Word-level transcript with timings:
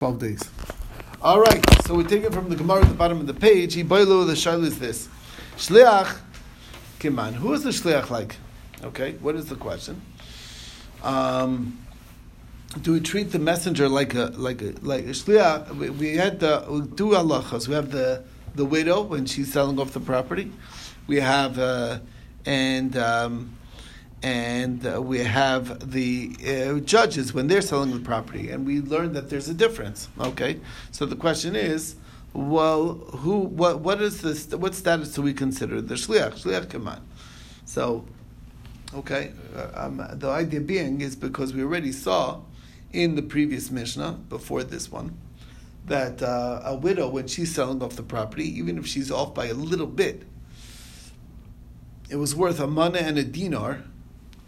12 0.00 0.18
days. 0.18 0.50
All 1.22 1.40
right, 1.40 1.64
so 1.86 1.94
we 1.94 2.04
take 2.04 2.22
it 2.22 2.30
from 2.30 2.50
the 2.50 2.56
Gemara 2.56 2.82
at 2.82 2.88
the 2.88 2.94
bottom 2.94 3.18
of 3.18 3.26
the 3.26 3.32
page. 3.32 3.72
He 3.72 3.82
Iboilu, 3.82 4.26
the 4.26 4.34
shail 4.34 4.62
is 4.62 4.78
this. 4.78 5.08
Shliach 5.56 6.18
Kiman. 7.00 7.32
Who 7.32 7.54
is 7.54 7.62
the 7.62 7.70
Shliach 7.70 8.10
like? 8.10 8.36
Okay, 8.84 9.12
what 9.22 9.36
is 9.36 9.46
the 9.46 9.54
question? 9.54 10.02
Um, 11.02 11.78
do 12.82 12.92
we 12.92 13.00
treat 13.00 13.32
the 13.32 13.38
messenger 13.38 13.88
like 13.88 14.14
a 14.14 14.34
like 14.36 14.60
a 14.60 14.74
like 14.82 15.04
a 15.06 15.14
shliach? 15.16 15.74
We, 15.74 15.88
we 15.88 16.16
had 16.16 16.40
the 16.40 16.60
two 16.94 17.12
halachas. 17.12 17.66
We 17.66 17.72
have 17.72 17.90
the 17.90 18.22
the 18.54 18.66
widow 18.66 19.00
when 19.00 19.24
she's 19.24 19.50
selling 19.50 19.80
off 19.80 19.94
the 19.94 20.00
property. 20.00 20.52
We 21.06 21.20
have 21.20 21.58
uh, 21.58 22.00
and 22.44 22.94
um, 22.98 23.55
and 24.26 24.84
uh, 24.84 25.00
we 25.00 25.20
have 25.20 25.92
the 25.92 26.34
uh, 26.44 26.80
judges 26.80 27.32
when 27.32 27.46
they're 27.46 27.62
selling 27.62 27.92
the 27.92 28.00
property, 28.00 28.50
and 28.50 28.66
we 28.66 28.80
learn 28.80 29.12
that 29.12 29.30
there's 29.30 29.48
a 29.48 29.54
difference. 29.54 30.08
Okay, 30.18 30.58
so 30.90 31.06
the 31.06 31.14
question 31.14 31.54
is, 31.54 31.94
well, 32.32 32.94
who, 32.94 33.38
what, 33.38 33.82
what 33.82 34.02
is 34.02 34.22
this? 34.22 34.52
What 34.52 34.74
status 34.74 35.14
do 35.14 35.22
we 35.22 35.32
consider 35.32 35.80
the 35.80 35.94
shliach? 35.94 36.42
Shliach 36.42 36.68
kaman. 36.68 37.00
So, 37.66 38.04
okay, 38.94 39.30
uh, 39.54 39.68
um, 39.74 40.04
the 40.14 40.28
idea 40.28 40.60
being 40.60 41.02
is 41.02 41.14
because 41.14 41.54
we 41.54 41.62
already 41.62 41.92
saw 41.92 42.40
in 42.92 43.14
the 43.14 43.22
previous 43.22 43.70
mishnah 43.70 44.18
before 44.28 44.64
this 44.64 44.90
one 44.90 45.16
that 45.84 46.20
uh, 46.20 46.62
a 46.64 46.74
widow 46.74 47.08
when 47.08 47.28
she's 47.28 47.54
selling 47.54 47.80
off 47.80 47.94
the 47.94 48.02
property, 48.02 48.58
even 48.58 48.76
if 48.76 48.88
she's 48.88 49.08
off 49.08 49.34
by 49.34 49.46
a 49.46 49.54
little 49.54 49.86
bit, 49.86 50.24
it 52.10 52.16
was 52.16 52.34
worth 52.34 52.58
a 52.58 52.66
mana 52.66 52.98
and 52.98 53.18
a 53.18 53.22
dinar 53.22 53.84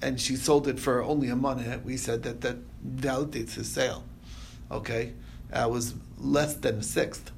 and 0.01 0.21
she 0.21 0.37
sold 0.37 0.69
it 0.69 0.79
for 0.79 1.03
only 1.03 1.29
a 1.29 1.37
money, 1.37 1.65
we 1.85 1.97
said 1.97 2.23
that 2.23 2.41
that 2.43 2.57
validates 2.87 3.55
the 3.55 3.65
sale. 3.65 4.05
Okay, 4.71 5.13
that 5.51 5.71
was 5.71 5.95
less 6.19 6.55
than 6.55 6.77
a 6.77 6.83
sixth. 6.83 7.33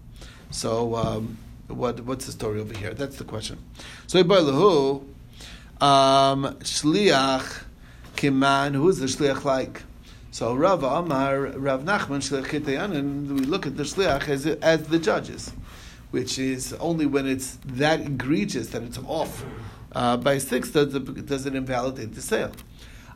So 0.50 0.96
um, 0.96 1.38
what 1.68 2.00
what's 2.00 2.26
the 2.26 2.32
story 2.32 2.60
over 2.60 2.76
here? 2.76 2.92
That's 2.92 3.16
the 3.16 3.24
question. 3.24 3.58
So 4.06 4.22
Ibarlahu, 4.22 5.02
um, 5.80 6.44
shliach 6.60 7.64
kiman. 8.16 8.74
Who 8.74 8.88
is 8.88 8.98
the 8.98 9.06
shliach 9.06 9.44
like? 9.44 9.82
So 10.32 10.54
Rav 10.54 10.82
Amar 10.82 11.38
Rav 11.38 11.82
Nachman 11.82 12.20
shliach 12.20 12.46
kitayan, 12.46 12.94
and 12.94 13.40
we 13.40 13.46
look 13.46 13.66
at 13.66 13.76
the 13.76 13.84
shliach 13.84 14.28
as 14.28 14.46
as 14.46 14.88
the 14.88 14.98
judges, 14.98 15.52
which 16.10 16.38
is 16.38 16.72
only 16.74 17.06
when 17.06 17.26
it's 17.26 17.58
that 17.64 18.00
egregious 18.00 18.68
that 18.70 18.82
it's 18.82 18.98
off 18.98 19.44
uh, 19.92 20.16
by 20.16 20.38
six 20.38 20.70
does 20.70 20.94
it, 20.94 21.26
does 21.26 21.46
it 21.46 21.54
invalidate 21.54 22.14
the 22.14 22.22
sale. 22.22 22.52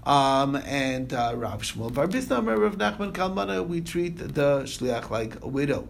Um, 0.04 0.56
and 0.56 1.12
uh, 1.14 1.32
Rav 1.34 1.62
Shmuel 1.62 1.92
Bar 1.92 2.08
Bisna, 2.08 2.44
Rav 2.44 2.76
Nachman 2.76 3.12
Kalmana, 3.12 3.66
we 3.66 3.80
treat 3.80 4.18
the 4.18 4.60
shliach 4.64 5.08
like 5.10 5.42
a 5.42 5.48
widow. 5.48 5.88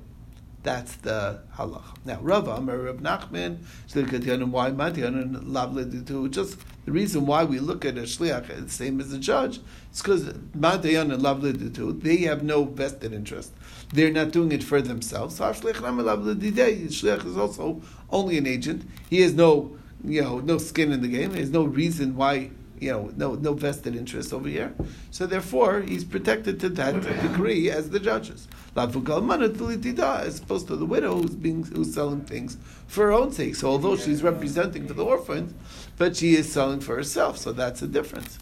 That's 0.62 0.94
the 0.96 1.42
halach. 1.56 1.96
Now, 2.06 2.20
Rav 2.22 2.48
Amar 2.48 2.78
Rav 2.78 2.96
Nachman, 2.96 3.58
and 3.94 4.52
why 4.52 4.70
Matiyan 4.70 6.30
Just 6.30 6.58
the 6.84 6.92
reason 6.92 7.26
why 7.26 7.44
we 7.44 7.58
look 7.58 7.84
at 7.84 7.98
a 7.98 8.02
shliach 8.02 8.64
the 8.64 8.70
same 8.70 9.00
as 9.00 9.12
a 9.12 9.18
judge 9.18 9.60
is 9.92 10.00
because 10.00 10.24
Matiyan 10.56 11.12
and 11.12 11.22
Lavliditu, 11.22 12.00
they 12.00 12.18
have 12.18 12.42
no 12.42 12.64
vested 12.64 13.12
interest. 13.12 13.52
They're 13.92 14.12
not 14.12 14.30
doing 14.30 14.52
it 14.52 14.62
for 14.62 14.80
themselves. 14.80 15.36
So 15.36 15.44
shliach 15.44 17.26
is 17.26 17.36
also 17.36 17.82
only 18.10 18.38
an 18.38 18.46
agent. 18.46 18.88
He 19.10 19.20
has 19.20 19.34
no 19.34 19.76
you 20.04 20.22
know, 20.22 20.40
no 20.40 20.58
skin 20.58 20.92
in 20.92 21.00
the 21.00 21.08
game. 21.08 21.32
There's 21.32 21.50
no 21.50 21.64
reason 21.64 22.16
why, 22.16 22.50
you 22.78 22.90
know, 22.92 23.12
no, 23.16 23.34
no 23.34 23.54
vested 23.54 23.96
interest 23.96 24.32
over 24.32 24.48
here. 24.48 24.74
So 25.10 25.26
therefore, 25.26 25.80
he's 25.82 26.04
protected 26.04 26.60
to 26.60 26.68
that 26.70 27.00
degree 27.22 27.70
as 27.70 27.90
the 27.90 28.00
judges. 28.00 28.48
As 28.76 28.94
opposed 28.94 30.66
to 30.66 30.76
the 30.76 30.86
widow 30.86 31.14
who's 31.16 31.34
being 31.34 31.64
who's 31.64 31.94
selling 31.94 32.22
things 32.22 32.58
for 32.86 33.06
her 33.06 33.12
own 33.12 33.32
sake. 33.32 33.54
So 33.56 33.68
although 33.68 33.96
she's 33.96 34.22
representing 34.22 34.88
for 34.88 34.94
the 34.94 35.04
orphans, 35.04 35.54
but 35.96 36.16
she 36.16 36.34
is 36.34 36.52
selling 36.52 36.80
for 36.80 36.96
herself. 36.96 37.38
So 37.38 37.52
that's 37.52 37.82
a 37.82 37.86
difference. 37.86 38.38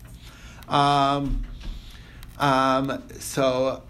Um, 0.68 1.44
um, 2.38 3.02
so 3.18 3.82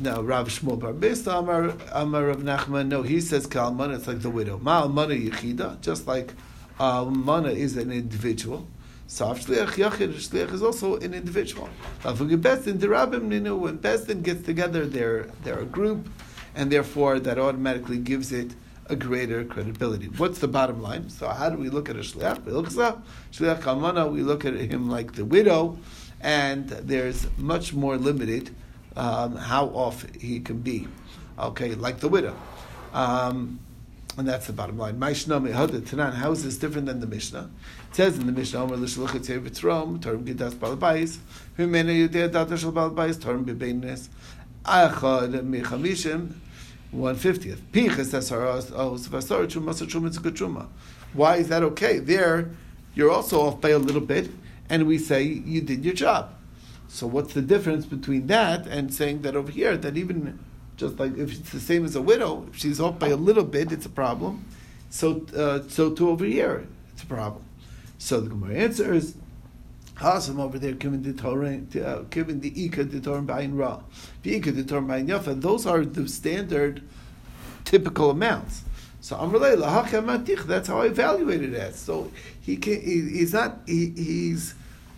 no, 0.00 0.22
Rav 0.22 0.48
Shmuel 0.48 0.78
Bar 0.78 0.92
Bisna 0.92 1.38
Amar 1.38 1.74
Amar 1.92 2.26
Rav 2.26 2.38
Nachman. 2.38 2.88
No, 2.88 3.02
he 3.02 3.20
says 3.20 3.46
Kalman. 3.46 3.90
It's 3.92 4.06
like 4.06 4.20
the 4.20 4.30
widow. 4.30 4.58
Ma'al 4.58 4.92
Mana 4.92 5.14
Yechida, 5.14 5.80
just 5.80 6.06
like 6.06 6.34
uh, 6.78 7.04
mana 7.04 7.50
is 7.50 7.76
an 7.76 7.90
individual. 7.90 8.66
So 9.06 9.26
shliach 9.26 9.74
yachid 9.74 10.14
shliach 10.14 10.52
is 10.52 10.62
also 10.62 10.96
an 10.96 11.14
individual. 11.14 11.68
Bestin 12.02 12.78
derabim 12.78 13.28
ninu 13.28 13.58
when 13.58 13.78
Bestin 13.78 14.22
gets 14.22 14.42
together, 14.44 14.84
they're 14.84 15.28
they're 15.44 15.60
a 15.60 15.64
group, 15.64 16.08
and 16.54 16.72
therefore 16.72 17.20
that 17.20 17.38
automatically 17.38 17.98
gives 17.98 18.32
it 18.32 18.54
a 18.88 18.96
greater 18.96 19.44
credibility. 19.44 20.06
What's 20.06 20.38
the 20.38 20.48
bottom 20.48 20.82
line? 20.82 21.08
So 21.08 21.28
how 21.28 21.50
do 21.50 21.56
we 21.56 21.68
look 21.68 21.88
at 21.88 21.96
a 21.96 22.00
shliach? 22.00 22.44
We 22.44 22.52
look 22.52 22.66
at 22.66 22.98
shliach 23.32 23.60
kamana. 23.60 24.10
We 24.10 24.22
look 24.22 24.44
at 24.44 24.54
him 24.54 24.90
like 24.90 25.12
the 25.12 25.24
widow, 25.24 25.78
and 26.20 26.68
there's 26.68 27.26
much 27.36 27.72
more 27.72 27.96
limited 27.96 28.54
um, 28.96 29.36
how 29.36 29.66
off 29.66 30.04
he 30.18 30.40
can 30.40 30.58
be. 30.58 30.88
Okay, 31.38 31.74
like 31.74 32.00
the 32.00 32.08
widow. 32.08 32.34
Um, 32.92 33.60
and 34.16 34.26
that's 34.26 34.46
the 34.46 34.52
bottom 34.52 34.78
line. 34.78 35.00
How 35.00 35.10
is 35.10 36.44
this 36.44 36.56
different 36.56 36.86
than 36.86 37.00
the 37.00 37.06
Mishnah? 37.06 37.50
It 37.90 37.96
says 37.96 38.18
in 38.18 38.26
the 38.26 38.32
Mishnah, 38.32 38.64
Omer 38.64 38.76
l'shluchat 38.76 39.26
yitzrom, 39.26 40.00
Torm 40.00 40.24
gidas 40.24 40.54
balabais, 40.54 41.18
Himena 41.58 42.08
yudea 42.08 42.32
data 42.32 42.56
shal 42.56 42.72
balabais, 42.72 43.20
Torm 43.20 43.44
bebeinis, 43.44 44.08
Achad 44.64 45.38
michamishim, 45.42 46.32
one 46.90 47.16
fiftieth. 47.16 47.60
Pichas 47.72 48.14
esaros 48.14 48.72
os 48.72 49.06
oh, 49.06 49.10
vasar 49.10 49.46
truma 49.46 49.74
truma 49.74 50.10
truma. 50.10 50.68
Why 51.12 51.36
is 51.36 51.48
that 51.48 51.62
okay? 51.62 51.98
There, 51.98 52.50
you're 52.94 53.10
also 53.10 53.40
off 53.40 53.60
by 53.60 53.70
a 53.70 53.78
little 53.78 54.00
bit, 54.00 54.30
and 54.70 54.86
we 54.86 54.98
say 54.98 55.22
you 55.22 55.60
did 55.60 55.84
your 55.84 55.94
job. 55.94 56.32
So 56.88 57.06
what's 57.06 57.34
the 57.34 57.42
difference 57.42 57.84
between 57.84 58.28
that 58.28 58.66
and 58.66 58.94
saying 58.94 59.22
that 59.22 59.36
over 59.36 59.50
here 59.50 59.76
that 59.76 59.96
even 59.96 60.38
just 60.76 60.98
like 60.98 61.16
if 61.16 61.32
it's 61.32 61.50
the 61.50 61.60
same 61.60 61.84
as 61.84 61.96
a 61.96 62.02
widow, 62.02 62.46
if 62.48 62.58
she's 62.58 62.80
off 62.80 62.98
by 62.98 63.08
a 63.08 63.16
little 63.16 63.44
bit, 63.44 63.72
it's 63.72 63.86
a 63.86 63.90
problem. 63.90 64.44
So, 64.90 65.26
uh, 65.36 65.68
so 65.68 65.90
to 65.92 66.08
over 66.10 66.24
here, 66.24 66.66
it's 66.92 67.02
a 67.02 67.06
problem. 67.06 67.44
So 67.98 68.20
the 68.20 68.28
Gemara 68.28 68.54
answers, 68.56 69.14
Hasam 69.96 70.38
over 70.38 70.58
there, 70.58 70.72
given 70.72 71.02
the 71.02 71.14
Torah, 71.14 71.60
uh, 71.82 72.02
given 72.10 72.40
the 72.40 72.64
Ika, 72.64 72.84
the 72.84 73.00
Torah 73.00 73.22
Bayin 73.22 73.56
Ra, 73.56 73.80
the 74.22 74.34
Ika, 74.36 74.52
the 74.52 74.64
Torah 74.64 74.82
Bayin 74.82 75.08
Yafa, 75.08 75.40
those 75.40 75.66
are 75.66 75.84
the 75.84 76.06
standard, 76.06 76.82
typical 77.64 78.10
amounts. 78.10 78.62
So 79.00 79.16
that's 79.16 80.68
how 80.68 80.80
I 80.80 80.86
evaluate 80.86 81.42
it 81.42 81.54
as. 81.54 81.76
So 81.76 82.10
he 82.40 82.56
can, 82.56 82.80
he, 82.80 83.02
he's 83.02 83.32
not, 83.32 83.60
he, 83.66 83.90
he's 83.96 84.54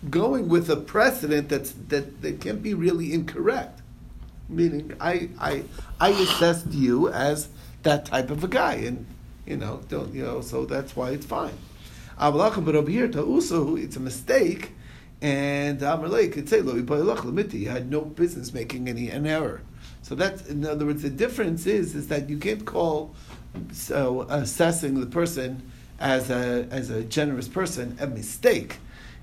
going 0.09 0.49
with 0.49 0.69
a 0.69 0.77
precedent 0.77 1.49
that's, 1.49 1.71
that, 1.89 2.21
that 2.21 2.41
can 2.41 2.59
be 2.59 2.73
really 2.73 3.13
incorrect. 3.13 3.81
Meaning, 4.49 4.95
I, 4.99 5.29
I, 5.39 5.63
I 5.99 6.09
assessed 6.09 6.71
you 6.71 7.09
as 7.09 7.49
that 7.83 8.05
type 8.05 8.31
of 8.31 8.43
a 8.43 8.47
guy, 8.47 8.75
and 8.75 9.05
you 9.45 9.57
know, 9.57 9.81
don't 9.89 10.13
you 10.13 10.23
know? 10.23 10.41
So 10.41 10.65
that's 10.65 10.95
why 10.95 11.11
it's 11.11 11.25
fine. 11.25 11.57
But 12.17 12.75
over 12.75 12.89
here, 12.89 13.07
ta'usu, 13.07 13.77
it's 13.77 13.95
a 13.95 13.99
mistake, 13.99 14.71
and 15.21 15.81
Amalek 15.81 16.33
could 16.33 16.49
say, 16.49 16.61
"Lo 16.61 16.75
You 16.75 17.69
had 17.69 17.89
no 17.89 18.01
business 18.01 18.53
making 18.53 18.89
any 18.89 19.09
an 19.09 19.25
error." 19.25 19.61
So 20.01 20.15
that's 20.15 20.47
in 20.47 20.65
other 20.65 20.85
words, 20.85 21.03
the 21.03 21.09
difference 21.09 21.65
is 21.65 21.95
is 21.95 22.07
that 22.07 22.29
you 22.29 22.37
can't 22.37 22.65
call 22.65 23.15
so 23.71 24.21
assessing 24.29 24.99
the 24.99 25.05
person 25.05 25.71
as 25.99 26.29
a 26.29 26.67
as 26.71 26.89
a 26.89 27.03
generous 27.03 27.47
person 27.47 27.97
a 27.99 28.07
mistake 28.07 28.77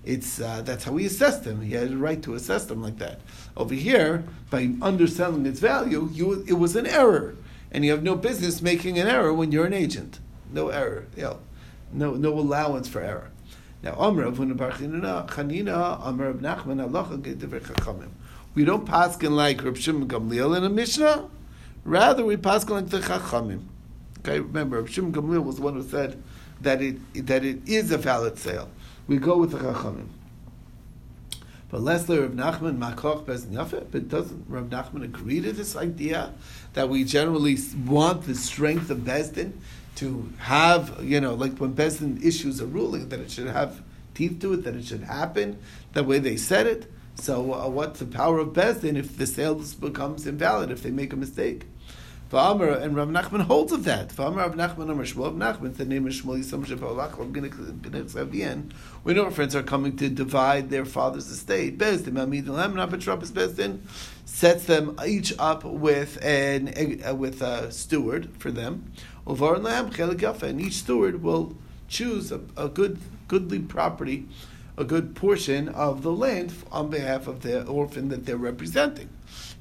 it's 0.06 0.40
uh, 0.40 0.62
that's 0.64 0.84
how 0.84 0.92
we 0.92 1.04
assessed 1.04 1.44
him. 1.44 1.60
He 1.60 1.72
had 1.72 1.90
a 1.90 1.96
right 1.96 2.22
to 2.22 2.34
assess 2.34 2.64
them 2.64 2.80
like 2.80 2.98
that. 2.98 3.20
Over 3.56 3.74
here, 3.74 4.24
by 4.50 4.70
underselling 4.82 5.46
its 5.46 5.60
value, 5.60 6.10
you, 6.12 6.44
it 6.46 6.54
was 6.54 6.76
an 6.76 6.86
error, 6.86 7.36
and 7.70 7.84
you 7.84 7.90
have 7.90 8.02
no 8.02 8.14
business 8.14 8.60
making 8.60 8.98
an 8.98 9.06
error 9.06 9.32
when 9.32 9.52
you're 9.52 9.66
an 9.66 9.72
agent. 9.72 10.20
No 10.52 10.68
error, 10.68 11.06
you 11.16 11.22
know, 11.22 11.38
no 11.92 12.14
no 12.14 12.32
allowance 12.38 12.88
for 12.88 13.00
error. 13.00 13.30
Now. 13.82 13.94
We 18.54 18.64
don't 18.64 18.86
paskin 18.86 19.30
like 19.30 19.62
Reb 19.64 19.76
Shimon 19.76 20.08
Gamliel 20.08 20.56
in 20.56 20.64
a 20.64 20.70
Mishnah. 20.70 21.28
Rather, 21.84 22.24
we 22.24 22.36
paskin 22.36 22.70
like 22.70 22.88
the 22.88 23.00
Chachamim. 23.00 23.64
Okay, 24.20 24.40
remember, 24.40 24.80
Reb 24.80 24.88
Shimon 24.88 25.12
Gamliel 25.12 25.44
was 25.44 25.56
the 25.56 25.62
one 25.62 25.74
who 25.74 25.82
said 25.82 26.22
that 26.60 26.80
it 26.82 27.26
that 27.26 27.44
it 27.44 27.66
is 27.68 27.90
a 27.90 27.98
valid 27.98 28.38
sale 28.38 28.68
we 29.06 29.18
go 29.18 29.36
with 29.36 29.52
the 29.52 29.58
Chachamim. 29.58 30.08
But 31.68 31.80
Leslie 31.80 32.18
Rav 32.18 32.30
Nachman 32.30 32.78
Makoch 32.78 33.24
Bezin 33.24 33.52
Yafet, 33.52 33.86
but 33.90 34.08
doesn't 34.08 34.44
Rav 34.48 34.66
Nachman 34.66 35.02
agree 35.02 35.40
to 35.40 35.52
this 35.52 35.74
idea 35.74 36.32
that 36.74 36.88
we 36.88 37.02
generally 37.02 37.56
want 37.84 38.22
the 38.22 38.36
strength 38.36 38.88
of 38.90 38.98
Bezdin 38.98 39.52
to 39.96 40.32
have, 40.38 41.02
you 41.02 41.20
know, 41.20 41.34
like 41.34 41.58
when 41.58 41.74
Bezdin 41.74 42.22
issues 42.22 42.60
a 42.60 42.66
ruling, 42.66 43.08
that 43.08 43.18
it 43.18 43.30
should 43.30 43.48
have 43.48 43.82
teeth 44.14 44.40
to 44.40 44.52
it, 44.52 44.62
that 44.64 44.76
it 44.76 44.84
should 44.84 45.02
happen 45.02 45.58
the 45.92 46.04
way 46.04 46.18
they 46.20 46.36
said 46.36 46.66
it. 46.66 46.92
So, 47.16 47.52
uh, 47.52 47.68
what's 47.68 47.98
the 47.98 48.06
power 48.06 48.38
of 48.38 48.48
Bezdin 48.48 48.96
if 48.96 49.16
the 49.16 49.26
sale 49.26 49.54
becomes 49.54 50.26
invalid, 50.26 50.70
if 50.70 50.82
they 50.82 50.90
make 50.90 51.12
a 51.12 51.16
mistake? 51.16 51.66
V'amar 52.30 52.82
and 52.82 52.96
Rav 52.96 53.06
Nachman 53.06 53.42
holds 53.42 53.70
of 53.70 53.84
that. 53.84 54.08
V'amar 54.08 54.38
Rav 54.38 54.54
Nachman 54.56 54.90
Amar 54.90 55.04
Shmuel 55.04 55.40
Rav 55.40 55.58
Nachman. 55.60 55.76
The 55.76 55.84
name 55.84 56.08
of 56.08 56.12
Shmuel 56.12 56.40
Yisam 56.40 56.66
Shepolach. 56.66 57.16
We 59.04 59.14
know 59.14 59.24
our 59.26 59.30
friends 59.30 59.54
are 59.54 59.62
coming 59.62 59.96
to 59.98 60.08
divide 60.08 60.68
their 60.68 60.84
father's 60.84 61.30
estate. 61.30 61.78
Bezdin 61.78 62.20
Amid 62.20 62.48
Lam 62.48 62.74
Napatrapis 62.74 63.30
Bezdin 63.30 63.78
sets 64.24 64.64
them 64.64 64.98
each 65.06 65.34
up 65.38 65.62
with 65.62 66.20
an 66.20 66.74
with 67.16 67.42
a 67.42 67.70
steward 67.70 68.30
for 68.40 68.50
them. 68.50 68.90
Uvar 69.24 69.62
Lam 69.62 69.90
Chelik 69.90 70.42
and 70.42 70.60
each 70.60 70.78
steward 70.78 71.22
will 71.22 71.56
choose 71.86 72.32
a, 72.32 72.40
a 72.56 72.68
good 72.68 72.98
goodly 73.28 73.60
property, 73.60 74.26
a 74.76 74.82
good 74.82 75.14
portion 75.14 75.68
of 75.68 76.02
the 76.02 76.10
land 76.10 76.52
on 76.72 76.90
behalf 76.90 77.28
of 77.28 77.42
the 77.42 77.64
orphan 77.66 78.08
that 78.08 78.26
they're 78.26 78.36
representing. 78.36 79.10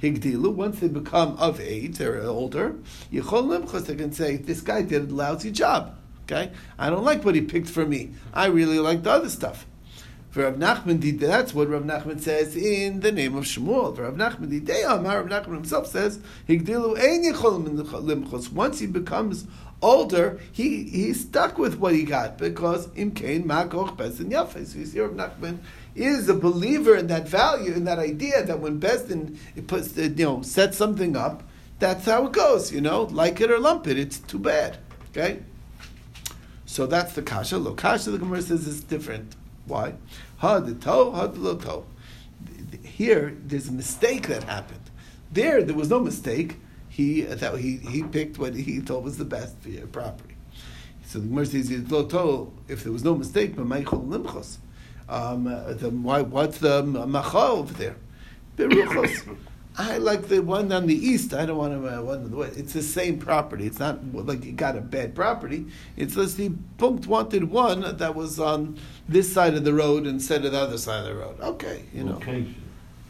Higdilu, 0.05 0.53
once 0.53 0.79
they 0.79 0.87
become 0.87 1.35
of 1.37 1.59
age, 1.59 1.97
they're 1.97 2.21
older, 2.21 2.75
Yichol 3.11 3.65
Limchos, 3.65 3.85
they 3.85 3.95
can 3.95 4.11
say, 4.11 4.37
this 4.37 4.61
guy 4.61 4.81
did 4.81 5.09
a 5.09 5.13
lousy 5.13 5.51
job. 5.51 5.97
Okay? 6.23 6.51
I 6.77 6.89
don't 6.89 7.03
like 7.03 7.23
what 7.23 7.35
he 7.35 7.41
picked 7.41 7.69
for 7.69 7.85
me. 7.85 8.11
I 8.33 8.47
really 8.47 8.79
like 8.79 9.03
the 9.03 9.11
other 9.11 9.29
stuff. 9.29 9.65
For 10.35 10.43
Rav 10.43 10.55
Nachman 10.55 10.99
did 10.99 11.21
that's 11.21 11.53
what 11.53 11.69
Rav 11.69 11.83
Nachman 11.83 12.19
says 12.19 12.57
in 12.57 12.99
the 12.99 13.09
name 13.09 13.35
of 13.35 13.45
Shmuel. 13.45 13.97
Rav 13.97 14.15
Nachman 14.15 14.49
did 14.49 14.67
Rav 14.67 15.01
Nachman 15.01 15.53
himself 15.53 15.87
says, 15.87 16.19
Higdilu 16.49 16.97
limchos. 16.97 18.51
Once 18.51 18.79
he 18.79 18.85
becomes 18.85 19.47
older, 19.81 20.41
he 20.51 20.83
he's 20.89 21.21
stuck 21.21 21.57
with 21.57 21.77
what 21.77 21.93
he 21.93 22.03
got 22.03 22.37
because 22.37 22.87
imkain 22.87 23.45
makoch 23.45 23.95
bezin 23.95 24.31
yafes. 24.31 24.75
You 24.75 24.85
see, 24.85 24.99
Rav 24.99 25.11
Nachman 25.11 25.59
is 25.95 26.27
a 26.27 26.33
believer 26.33 26.95
in 26.95 27.07
that 27.07 27.27
value, 27.27 27.73
in 27.73 27.85
that 27.85 27.99
idea 27.99 28.43
that 28.43 28.59
when 28.59 28.79
Besdin 28.79 29.37
puts, 29.67 29.97
you 29.97 30.09
know, 30.09 30.41
sets 30.41 30.77
something 30.77 31.15
up, 31.15 31.43
that's 31.79 32.05
how 32.05 32.27
it 32.27 32.33
goes. 32.33 32.71
You 32.71 32.81
know, 32.81 33.03
like 33.03 33.39
it 33.41 33.49
or 33.49 33.59
lump 33.59 33.87
it. 33.87 33.97
It's 33.97 34.19
too 34.19 34.39
bad. 34.39 34.77
Okay. 35.09 35.39
So 36.65 36.85
that's 36.85 37.13
the 37.13 37.21
kasha. 37.21 37.57
Lo 37.57 37.73
kasha 37.73 38.11
the 38.11 38.17
Gemara 38.17 38.41
says 38.41 38.67
is 38.67 38.83
different. 38.83 39.35
Why? 39.65 39.93
Ha 40.37 40.59
the 40.59 40.75
toe, 40.75 41.11
ha 41.11 41.27
the 41.27 41.39
lo 41.39 41.55
toe. 41.55 41.85
Here, 42.83 43.35
there's 43.45 43.69
a 43.69 43.71
mistake 43.71 44.27
that 44.27 44.43
happened. 44.43 44.81
There, 45.31 45.63
there 45.63 45.75
was 45.75 45.89
no 45.89 45.99
mistake. 45.99 46.57
He 46.89 47.21
that 47.21 47.57
he 47.57 47.77
he 47.77 48.03
picked 48.03 48.37
what 48.37 48.55
he 48.55 48.79
thought 48.79 49.03
was 49.03 49.17
the 49.17 49.25
best 49.25 49.57
for 49.59 49.69
your 49.69 49.87
property. 49.87 50.35
So 51.05 51.19
the 51.19 51.27
Gemara 51.27 51.45
says 51.45 51.71
lo 51.91 52.05
toe. 52.05 52.51
If 52.67 52.83
there 52.83 52.91
was 52.91 53.03
no 53.03 53.15
mistake, 53.15 53.55
but 53.55 53.65
Michael 53.65 54.01
limchos. 54.01 54.57
Um, 55.07 55.43
the, 55.43 55.89
why, 55.89 56.21
what's 56.21 56.57
the 56.57 56.83
macha 56.83 57.37
over 57.37 57.73
there? 57.73 57.95
Beruchos. 58.57 59.37
I 59.77 59.97
like 59.97 60.29
the 60.29 60.39
one 60.41 60.71
on 60.71 60.87
the 60.87 60.95
east. 60.95 61.33
I 61.33 61.45
don't 61.45 61.57
want 61.57 61.73
to 61.73 61.99
uh, 61.99 62.01
one 62.01 62.23
on 62.23 62.31
the 62.31 62.37
west. 62.37 62.57
It's 62.57 62.71
the 62.71 62.81
same 62.81 63.19
property. 63.19 63.65
It's 63.65 63.79
not 63.79 63.99
like 64.13 64.45
you 64.45 64.53
got 64.53 64.77
a 64.77 64.81
bad 64.81 65.13
property. 65.13 65.65
It's 65.97 66.15
just 66.15 66.37
the 66.37 66.51
punkt 66.77 67.07
wanted 67.07 67.51
one 67.51 67.97
that 67.97 68.15
was 68.15 68.39
on 68.39 68.79
this 69.09 69.31
side 69.33 69.53
of 69.53 69.65
the 69.65 69.73
road 69.73 70.07
instead 70.07 70.45
of 70.45 70.53
the 70.53 70.59
other 70.59 70.77
side 70.77 71.01
of 71.01 71.07
the 71.07 71.15
road. 71.15 71.39
Okay, 71.41 71.83
you 71.93 72.05
know. 72.05 72.13
Location. 72.13 72.55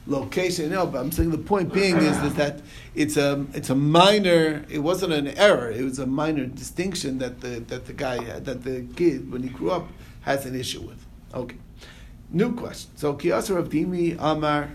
Location, 0.07 0.69
no, 0.69 0.85
but 0.85 0.99
I'm 0.99 1.11
saying 1.11 1.31
the 1.31 1.37
point 1.39 1.73
being 1.73 1.97
is, 1.97 2.15
is 2.21 2.35
that 2.35 2.61
it's 2.93 3.17
a 3.17 3.43
it's 3.53 3.71
a 3.71 3.75
minor. 3.75 4.63
It 4.69 4.79
wasn't 4.79 5.13
an 5.13 5.29
error. 5.29 5.71
It 5.71 5.83
was 5.83 5.97
a 5.97 6.05
minor 6.05 6.45
distinction 6.45 7.17
that 7.19 7.41
the 7.41 7.59
that 7.67 7.85
the 7.85 7.93
guy 7.93 8.23
that 8.39 8.63
the 8.63 8.85
kid 8.95 9.31
when 9.31 9.41
he 9.41 9.49
grew 9.49 9.71
up 9.71 9.87
has 10.21 10.45
an 10.45 10.53
issue 10.53 10.81
with. 10.81 11.03
Okay, 11.33 11.57
new 12.35 12.53
question. 12.53 12.91
So 12.95 13.13
Kiyasa 13.13 13.55
Rav 13.55 13.69
Dimi 13.69 14.17
Amar 14.19 14.69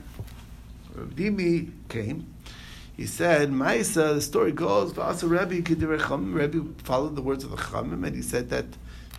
Rav 0.95 1.11
Dimi 1.11 1.71
came. 1.89 2.27
He 2.97 3.07
said, 3.07 3.51
Maisa, 3.51 4.15
the 4.15 4.21
story 4.21 4.53
goes, 4.53 4.93
Vasa 4.93 5.27
Rebbe 5.27 5.63
Rebbe 5.65 6.83
followed 6.83 7.17
the 7.17 7.23
words 7.23 7.45
of 7.45 7.51
the 7.51 7.57
Chamim, 7.57 8.07
and 8.07 8.15
he 8.15 8.21
said 8.21 8.51
that 8.51 8.67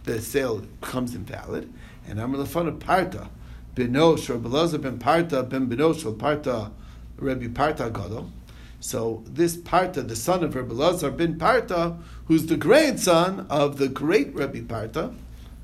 the 0.03 0.21
sale 0.21 0.59
becomes 0.59 1.15
invalid. 1.15 1.71
And 2.07 2.19
Amar 2.19 2.45
Lafana 2.45 2.77
Parta, 2.77 3.29
Benosh, 3.75 4.29
or 4.29 4.37
Belazar 4.37 4.81
ben 4.81 4.99
Parta, 4.99 5.41
ben 5.41 5.67
Benosh, 5.67 6.05
or 6.05 6.13
Parta, 6.13 6.71
Rebbe 7.17 7.49
Parta 7.49 7.89
Gadol. 7.89 8.31
So 8.79 9.23
this 9.25 9.57
Parta, 9.57 10.03
the 10.03 10.15
son 10.15 10.43
of 10.43 10.55
Rebbe 10.55 10.73
Lazar 10.73 11.09
ben 11.09 11.39
Parta, 11.39 11.97
who's 12.25 12.45
the 12.47 12.57
grandson 12.57 13.47
of 13.49 13.77
the 13.77 13.87
great 13.87 14.33
Rebbe 14.35 14.61
Parta, 14.61 15.11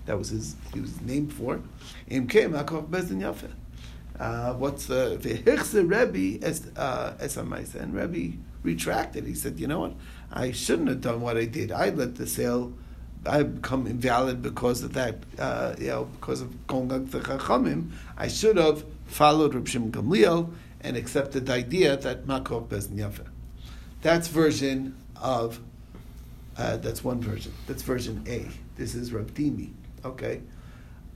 that 0.05 0.17
was 0.17 0.29
his, 0.29 0.55
he 0.73 0.79
was 0.79 1.01
named 1.01 1.33
for, 1.33 1.61
Im 2.09 2.27
came 2.27 2.53
Akov 2.53 2.87
Bezdin 2.87 3.21
Yafeh 3.21 3.51
uh, 4.19 4.53
what's 4.53 4.87
the 4.87 5.17
the 5.21 5.83
Rebbe 5.83 6.43
as 6.45 6.67
uh, 6.75 7.13
as 7.19 7.37
a 7.37 7.41
and 7.41 7.93
Rebbe 7.93 8.37
retracted. 8.63 9.25
He 9.25 9.35
said, 9.35 9.59
you 9.59 9.67
know 9.67 9.79
what, 9.81 9.93
I 10.31 10.51
shouldn't 10.51 10.89
have 10.89 11.01
done 11.01 11.21
what 11.21 11.37
I 11.37 11.45
did. 11.45 11.71
I 11.71 11.89
let 11.89 12.15
the 12.15 12.27
sale. 12.27 12.73
I 13.25 13.43
become 13.43 13.87
invalid 13.87 14.41
because 14.41 14.83
of 14.83 14.93
that, 14.93 15.17
uh, 15.37 15.75
you 15.77 15.87
know, 15.87 16.05
because 16.19 16.41
of 16.41 16.53
up 16.69 17.09
the 17.11 17.19
Chachamim. 17.19 17.91
I 18.15 18.27
should 18.27 18.57
have 18.57 18.85
followed 19.07 19.53
Reb 19.53 19.67
Shimon 19.67 19.91
Gamliel 19.91 20.53
and 20.81 20.95
accepted 20.95 21.47
the 21.47 21.53
idea 21.53 21.97
that 21.97 22.25
Makov 22.25 22.67
Bezin 22.67 22.97
Yafe. 22.97 23.25
That's 24.01 24.27
version 24.27 24.95
of, 25.19 25.59
uh, 26.57 26.77
that's 26.77 27.03
one 27.03 27.19
version. 27.19 27.53
That's 27.65 27.81
version 27.81 28.23
A. 28.27 28.47
This 28.77 28.95
is 28.95 29.11
Rav 29.11 29.33
Dimi. 29.33 29.71
Okay. 30.05 30.41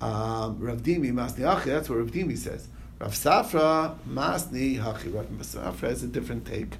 Um, 0.01 0.59
Rav 0.59 0.81
Dimi, 0.81 1.11
Masni 1.11 1.45
Achi, 1.45 1.69
that's 1.69 1.89
what 1.89 1.99
Rav 1.99 2.11
Dimi 2.11 2.37
says. 2.37 2.67
Rav 2.99 3.13
Safra 3.13 3.95
Masni 4.09 4.79
Hachi. 4.81 5.13
Rav 5.13 5.27
Safra 5.41 5.89
has 5.89 6.03
a 6.03 6.07
different 6.07 6.45
take. 6.45 6.77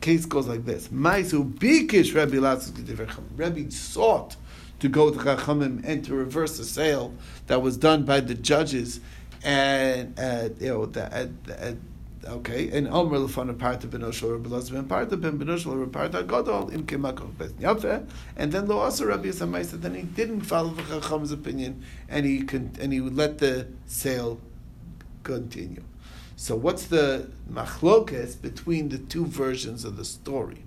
Case 0.00 0.24
goes 0.26 0.48
like 0.48 0.64
this: 0.64 0.88
Maisu 0.88 1.52
Bikish 1.52 2.14
Rabbi 2.14 2.36
Latzus 2.36 3.10
Rabbi 3.36 3.68
sought 3.68 4.36
to 4.78 4.88
go 4.88 5.10
to 5.10 5.18
Chachamim 5.18 5.82
and 5.84 6.04
to 6.04 6.14
reverse 6.14 6.56
the 6.56 6.64
sale 6.64 7.12
that 7.48 7.60
was 7.60 7.76
done 7.76 8.04
by 8.04 8.20
the 8.20 8.34
judges, 8.34 9.00
and 9.42 10.18
uh, 10.18 10.48
you 10.58 10.68
know 10.68 10.86
the, 10.86 11.76
okay, 12.24 12.68
and 12.70 12.88
Omer 12.88 13.18
Lefana 13.18 13.56
Parta 13.56 13.86
Benoshel 13.86 14.32
Rabbi 14.32 14.70
Ben 14.70 14.84
Parta 14.86 15.16
Ben 15.16 15.38
Benoshel 15.38 15.78
Rabbi 15.78 15.90
Parta 15.90 16.22
Gadol 16.22 16.70
Im 16.70 16.84
Kemakov 16.84 17.36
Bet 17.38 17.50
Yafe, 17.58 18.06
and 18.36 18.52
then 18.52 18.66
Lo 18.66 18.78
Asa 18.80 19.06
Rabbi 19.06 19.28
Yisamaisa. 19.28 19.80
Then 19.80 19.94
he 19.94 20.02
didn't 20.02 20.42
follow 20.42 20.70
the 20.70 20.82
Chacham's 20.82 21.32
opinion, 21.32 21.84
and 22.08 22.26
he 22.26 22.42
con- 22.42 22.72
and 22.80 22.92
he 22.92 23.00
would 23.00 23.16
let 23.16 23.38
the 23.38 23.68
sale 23.86 24.40
continue. 25.22 25.82
So 26.36 26.56
what's 26.56 26.86
the 26.86 27.28
machlokes 27.52 28.40
between 28.40 28.88
the 28.88 28.98
two 28.98 29.26
versions 29.26 29.84
of 29.84 29.96
the 29.96 30.04
story? 30.06 30.64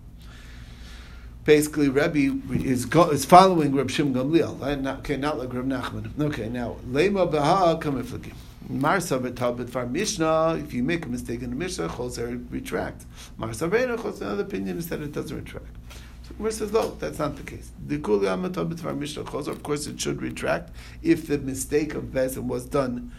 Basically, 1.45 1.89
Rabbi 1.89 2.29
is, 2.51 2.85
go, 2.85 3.09
is 3.09 3.25
following 3.25 3.75
Reb 3.75 3.89
Shim 3.89 4.13
Gamliel. 4.13 4.81
Not, 4.81 4.99
okay, 4.99 5.17
not 5.17 5.39
like 5.39 5.53
Reb 5.53 5.65
Nachman. 5.65 6.17
Okay, 6.17 6.47
now 6.47 6.77
lema 6.87 7.29
baha 7.29 7.77
kamiflaki. 7.79 8.33
Marsa 8.69 9.19
v'tabit 9.19 9.69
far 9.69 9.85
Mishnah. 9.85 10.55
If 10.55 10.73
you 10.73 10.83
make 10.83 11.05
a 11.05 11.09
mistake 11.09 11.41
in 11.41 11.49
the 11.49 11.55
Mishnah, 11.55 11.89
choser 11.89 12.45
retract. 12.51 13.05
Marsa 13.37 13.67
v'ena 13.67 13.97
choser. 13.97 14.21
Another 14.21 14.43
opinion 14.43 14.77
is 14.77 14.89
that 14.89 15.01
it 15.01 15.11
doesn't 15.11 15.35
retract. 15.35 15.75
So 16.23 16.33
Gemara 16.35 16.51
says, 16.53 16.71
no, 16.71 16.91
that's 16.91 17.19
not 17.19 17.35
the 17.35 17.43
case. 17.43 17.71
The 17.85 17.99
kuli 17.99 18.27
amatabit 18.27 18.79
far 18.79 18.93
Mishnah 18.93 19.25
choser. 19.25 19.49
Of 19.49 19.63
course, 19.63 19.87
it 19.87 19.99
should 19.99 20.21
retract 20.21 20.73
if 21.01 21.27
the 21.27 21.37
mistake 21.37 21.95
of 21.95 22.05
Bezin 22.05 22.43
was 22.43 22.65
done 22.65 23.11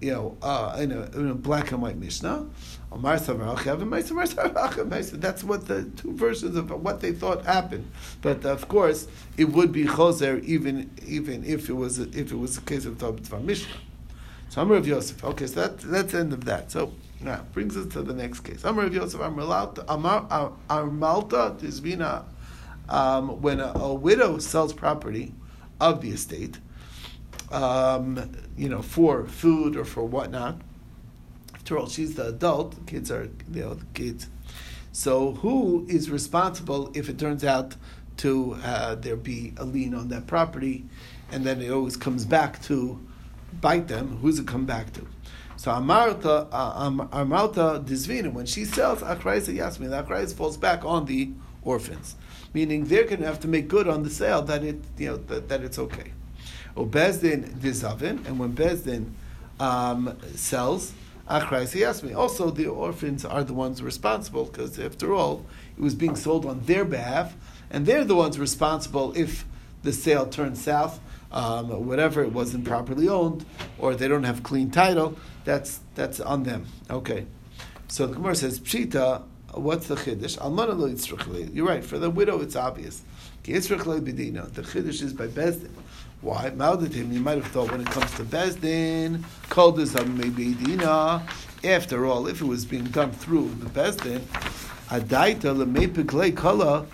you 0.00 0.12
know, 0.12 0.36
uh, 0.42 0.76
in, 0.78 0.92
a, 0.92 1.02
in 1.18 1.30
a 1.30 1.34
black 1.34 1.72
and 1.72 1.82
white 1.82 1.96
Mishnah. 1.96 2.46
That's 2.90 3.28
what 3.28 3.66
the 5.66 5.90
two 5.96 6.12
versions 6.14 6.56
of 6.56 6.70
what 6.70 7.00
they 7.00 7.12
thought 7.12 7.44
happened. 7.44 7.90
But 8.22 8.44
of 8.44 8.68
course, 8.68 9.08
it 9.36 9.46
would 9.46 9.72
be 9.72 9.84
choser 9.84 10.42
even 10.44 10.90
even 11.06 11.44
if 11.44 11.68
it 11.68 11.74
was 11.74 11.98
if 11.98 12.32
it 12.32 12.38
was 12.38 12.58
a 12.58 12.60
case 12.62 12.86
of 12.86 12.98
Tobit 12.98 13.30
Mishnah. 13.44 13.74
So 14.48 14.62
Amr 14.62 14.76
of 14.76 14.86
Yosef. 14.86 15.22
Okay, 15.24 15.46
so 15.46 15.60
that, 15.60 15.78
that's 15.78 16.12
the 16.12 16.18
end 16.18 16.32
of 16.32 16.44
that. 16.46 16.70
So 16.70 16.92
now 17.20 17.44
brings 17.52 17.76
us 17.76 17.92
to 17.92 18.02
the 18.02 18.14
next 18.14 18.40
case. 18.40 18.64
Amr 18.64 18.84
of 18.84 18.94
Yosef. 18.94 19.20
Armalta 19.20 19.84
Tizvina. 21.58 22.24
Um, 22.88 23.42
when 23.42 23.60
a, 23.60 23.72
a 23.74 23.92
widow 23.92 24.38
sells 24.38 24.72
property 24.72 25.34
of 25.78 26.00
the 26.00 26.08
estate 26.08 26.58
um, 27.50 28.30
you 28.56 28.68
know, 28.68 28.82
for 28.82 29.24
food 29.26 29.76
or 29.76 29.84
for 29.84 30.04
whatnot. 30.04 30.60
After 31.54 31.78
all, 31.78 31.88
she's 31.88 32.14
the 32.14 32.28
adult. 32.28 32.72
The 32.72 32.80
kids 32.82 33.10
are, 33.10 33.28
you 33.52 33.62
know, 33.62 33.74
the 33.74 33.86
kids. 33.94 34.28
So 34.92 35.32
who 35.32 35.86
is 35.88 36.10
responsible 36.10 36.90
if 36.94 37.08
it 37.08 37.18
turns 37.18 37.44
out 37.44 37.76
to 38.18 38.58
uh, 38.64 38.96
there 38.96 39.16
be 39.16 39.54
a 39.56 39.64
lien 39.64 39.94
on 39.94 40.08
that 40.08 40.26
property, 40.26 40.86
and 41.30 41.44
then 41.44 41.62
it 41.62 41.70
always 41.70 41.96
comes 41.96 42.24
back 42.24 42.60
to 42.62 42.98
bite 43.60 43.88
them? 43.88 44.18
Who's 44.18 44.38
it 44.38 44.46
come 44.46 44.66
back 44.66 44.92
to? 44.94 45.06
So 45.56 45.72
Amarta, 45.72 46.46
uh, 46.52 46.90
Amarta 46.90 47.84
Dizvina, 47.84 48.32
when 48.32 48.46
she 48.46 48.64
sells 48.64 49.00
Akraisa 49.00 49.54
Yasmin, 49.54 49.90
Akraisa 49.90 50.34
falls 50.34 50.56
back 50.56 50.84
on 50.84 51.06
the 51.06 51.30
orphans, 51.62 52.14
meaning 52.54 52.84
they're 52.84 53.04
going 53.04 53.20
to 53.20 53.26
have 53.26 53.40
to 53.40 53.48
make 53.48 53.66
good 53.66 53.88
on 53.88 54.04
the 54.04 54.10
sale 54.10 54.42
that 54.42 54.62
it, 54.62 54.80
you 54.96 55.08
know, 55.08 55.16
that, 55.16 55.48
that 55.48 55.62
it's 55.62 55.78
okay. 55.78 56.12
Or 56.76 56.86
Bezdin 56.86 57.48
Vizavin, 57.58 58.24
and 58.26 58.38
when 58.38 58.54
Bezdin 58.54 59.10
um, 59.58 60.16
sells, 60.34 60.92
asked 61.28 62.04
me. 62.04 62.12
Also, 62.12 62.50
the 62.50 62.66
orphans 62.66 63.24
are 63.24 63.44
the 63.44 63.52
ones 63.52 63.82
responsible 63.82 64.44
because, 64.44 64.78
after 64.78 65.12
all, 65.12 65.44
it 65.76 65.82
was 65.82 65.94
being 65.94 66.16
sold 66.16 66.46
on 66.46 66.60
their 66.60 66.84
behalf, 66.84 67.36
and 67.70 67.84
they're 67.84 68.04
the 68.04 68.14
ones 68.14 68.38
responsible 68.38 69.12
if 69.16 69.44
the 69.82 69.92
sale 69.92 70.26
turns 70.26 70.62
south, 70.62 71.00
um, 71.32 71.86
whatever 71.86 72.22
it 72.22 72.32
wasn't 72.32 72.64
properly 72.64 73.08
owned, 73.08 73.44
or 73.78 73.94
they 73.94 74.08
don't 74.08 74.24
have 74.24 74.42
clean 74.42 74.70
title. 74.70 75.16
That's 75.44 75.80
that's 75.94 76.20
on 76.20 76.44
them. 76.44 76.66
Okay. 76.90 77.26
So 77.88 78.06
the 78.06 78.14
Gemara 78.14 78.34
says, 78.34 78.60
Pshita, 78.60 79.22
what's 79.52 79.88
the 79.88 79.94
chiddush? 79.94 81.54
You're 81.54 81.66
right. 81.66 81.82
For 81.82 81.98
the 81.98 82.10
widow, 82.10 82.40
it's 82.40 82.54
obvious. 82.54 83.02
The 83.44 83.52
chiddush 83.52 85.02
is 85.02 85.14
by 85.14 85.26
bezdin. 85.28 85.70
Why? 86.20 86.50
Malditim, 86.50 87.12
you 87.12 87.20
might 87.20 87.36
have 87.36 87.46
thought 87.46 87.70
when 87.70 87.80
it 87.80 87.86
comes 87.86 88.12
to 88.16 88.24
Bezdin, 88.24 89.22
called 89.50 89.76
this 89.76 89.94
Medina. 89.94 91.24
After 91.62 92.06
all, 92.06 92.26
if 92.26 92.40
it 92.40 92.44
was 92.44 92.64
being 92.64 92.86
done 92.86 93.12
through 93.12 93.54
the 93.60 93.66
Bezdin, 93.66 94.20
Adaita 94.88 95.54
lemepikle 95.54 96.36
kala 96.36 96.86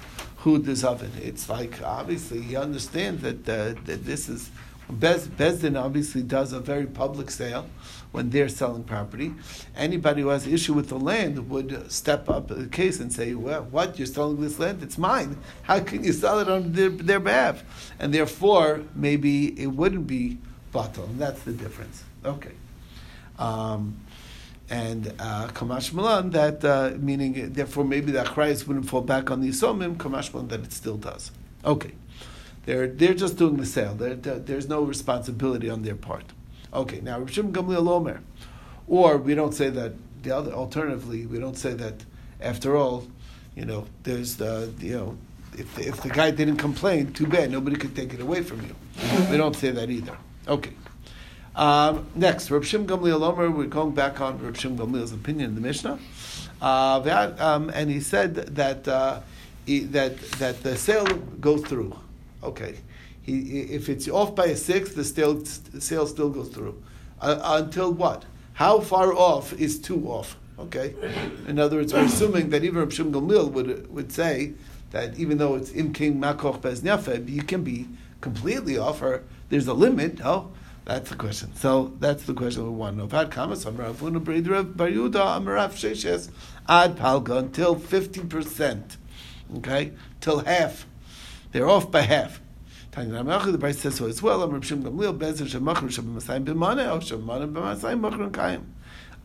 who 0.45 0.59
does 0.59 0.85
oven. 0.85 1.11
It's 1.23 1.49
like 1.49 1.83
obviously 1.83 2.41
you 2.41 2.59
understand 2.59 3.21
that 3.21 3.49
uh, 3.49 3.81
that 3.87 4.05
this 4.05 4.29
is 4.29 4.51
Bez, 4.91 5.27
Bezdin 5.27 5.83
obviously 5.83 6.23
does 6.23 6.53
a 6.53 6.61
very 6.61 6.85
public 6.85 7.31
sale 7.31 7.67
when 8.13 8.29
they're 8.29 8.51
selling 8.51 8.85
property. 8.85 9.33
Anybody 9.75 10.21
who 10.21 10.29
has 10.29 10.47
issue 10.47 10.75
with 10.75 10.91
the 10.91 10.99
land 10.99 11.49
would 11.49 11.91
step 11.91 12.29
up 12.29 12.49
the 12.49 12.67
case 12.67 13.01
and 13.01 13.11
say, 13.11 13.33
well, 13.33 13.63
what, 13.71 13.99
you're 13.99 14.07
selling 14.07 14.39
this 14.43 14.59
land? 14.59 14.83
It's 14.83 14.99
mine. 14.99 15.39
How 15.63 15.81
can 15.81 16.05
you 16.05 16.13
sell 16.13 16.39
it 16.39 16.51
on 16.51 16.73
their, 16.73 16.91
their 16.91 17.21
behalf? 17.21 17.65
And 17.99 18.13
therefore, 18.13 18.83
maybe 18.95 19.59
it 19.59 19.69
wouldn't 19.69 20.07
be 20.07 20.37
batal, 20.75 21.05
and 21.05 21.19
that's 21.19 21.43
the 21.45 21.53
difference. 21.53 22.05
Okay. 22.23 22.53
Um, 23.39 23.97
and 24.71 25.13
uh, 25.19 25.49
Kamash 25.49 25.93
Malan, 25.93 26.31
that 26.31 26.65
uh, 26.65 26.93
meaning, 26.99 27.53
therefore, 27.53 27.85
maybe 27.85 28.13
the 28.13 28.25
Achrayas 28.25 28.67
wouldn't 28.67 28.89
fall 28.89 29.03
back 29.03 29.31
on 29.31 29.41
the 29.41 29.49
Isomim, 29.51 29.97
Kamash 29.97 30.33
Malan, 30.33 30.49
that 30.49 30.61
it 30.61 30.73
still 30.73 30.97
does. 30.97 31.31
Okay. 31.65 31.93
They're, 32.67 32.87
they're 32.87 33.15
just 33.15 33.37
doing 33.37 33.59
the 33.59 33.67
sale. 33.67 33.95
They're, 33.95 34.15
there's 34.15 34.69
no 34.69 34.83
responsibility 34.83 35.69
on 35.69 35.83
their 35.83 35.97
part. 35.97 36.25
Okay, 36.73 37.01
now 37.01 37.21
Rishim 37.21 37.53
Gamliel 37.53 37.89
Omer. 37.89 38.23
Or 38.89 39.19
we 39.19 39.35
don't 39.35 39.53
say 39.53 39.69
that, 39.71 39.93
the 40.23 40.35
other, 40.35 40.53
alternatively, 40.53 41.27
we 41.27 41.39
don't 41.39 41.59
say 41.59 41.75
that, 41.75 42.05
after 42.41 42.75
all, 42.75 43.07
you 43.55 43.65
know, 43.67 43.87
there's 44.03 44.37
the, 44.37 44.73
you 44.81 44.97
know, 44.97 45.19
if, 45.57 45.79
if 45.79 46.03
the 46.03 46.09
guy 46.09 46.31
didn't 46.31 46.57
complain, 46.57 47.13
too 47.13 47.27
bad, 47.27 47.51
nobody 47.51 47.77
could 47.77 47.95
take 47.95 48.15
it 48.15 48.21
away 48.21 48.43
from 48.43 48.63
you. 48.63 48.75
We 49.31 49.37
don't 49.37 49.55
say 49.55 49.71
that 49.71 49.91
either. 49.91 50.17
Okay. 50.49 50.73
Um, 51.57 52.07
next, 52.17 52.51
Reb 52.51 52.63
Shim 52.63 52.85
Gamliel 52.85 53.23
Omer, 53.23 53.51
we're 53.51 53.67
going 53.67 53.95
back 53.95 54.21
on 54.21 54.39
Reb 54.43 54.55
Shim 54.55 54.77
Gamliel's 54.77 55.13
opinion 55.13 55.51
in 55.51 55.55
the 55.55 55.61
Mishnah. 55.61 55.99
Uh, 56.61 56.99
that, 57.01 57.41
um, 57.41 57.71
and 57.71 57.91
he 57.91 58.01
said 58.01 58.35
that, 58.35 58.89
uh, 58.89 59.21
he, 59.65 59.81
that, 59.81 60.19
that 60.39 60.63
the 60.63 60.77
sale 60.77 61.07
goes 61.07 61.65
through. 61.65 61.97
Okay. 62.43 62.77
He, 63.23 63.61
if 63.61 63.89
it's 63.89 64.09
off 64.09 64.35
by 64.35 64.47
a 64.47 64.57
sixth, 64.57 64.97
the 64.97 65.05
sale, 65.05 65.45
sale 65.45 66.07
still 66.07 66.29
goes 66.31 66.49
through. 66.49 66.83
Uh, 67.21 67.63
until 67.63 67.93
what? 67.93 68.25
How 68.55 68.81
far 68.81 69.13
off 69.15 69.53
is 69.53 69.79
too 69.79 70.09
off? 70.09 70.37
Okay. 70.59 70.95
In 71.47 71.59
other 71.59 71.77
words, 71.77 71.93
we're 71.93 72.05
assuming 72.05 72.51
that 72.51 72.65
even 72.65 72.81
Rav 72.81 72.89
Shim 72.89 73.13
Gamliel 73.13 73.51
would, 73.53 73.93
would 73.93 74.13
say 74.13 74.55
that 74.91 75.17
even 75.19 75.39
though 75.39 75.55
it's 75.55 75.73
im 75.73 75.93
king 75.93 76.21
makoch 76.21 76.61
bez 76.61 76.85
you 77.29 77.43
can 77.43 77.63
be 77.63 77.89
completely 78.21 78.77
off, 78.77 79.03
or 79.03 79.25
there's 79.49 79.67
a 79.67 79.75
limit. 79.75 80.21
Oh, 80.25 80.51
that's 80.85 81.11
the 81.11 81.17
question. 81.17 81.55
So 81.55 81.95
that's 81.99 82.25
the 82.25 82.35
question 82.35 82.65
we 82.65 82.71
want 82.71 82.97
to 82.97 83.03
know. 83.03 83.07
Vad 83.07 83.31
kamas 83.31 83.65
amrav 83.65 83.95
unabreid 83.95 84.77
bar 84.77 84.89
Yuda 84.89 85.39
amrav 85.39 85.73
sheshes 85.73 86.31
ad 86.69 86.97
palga 86.97 87.39
until 87.39 87.75
fifty 87.75 88.21
percent. 88.21 88.97
Okay, 89.57 89.93
till 90.21 90.41
half. 90.41 90.87
They're 91.53 91.69
off 91.69 91.91
by 91.91 92.01
half. 92.01 92.41
The 92.97 93.57
price 93.59 93.81
says 93.81 93.97
so 93.97 94.07
as 94.07 94.23
well. 94.23 94.41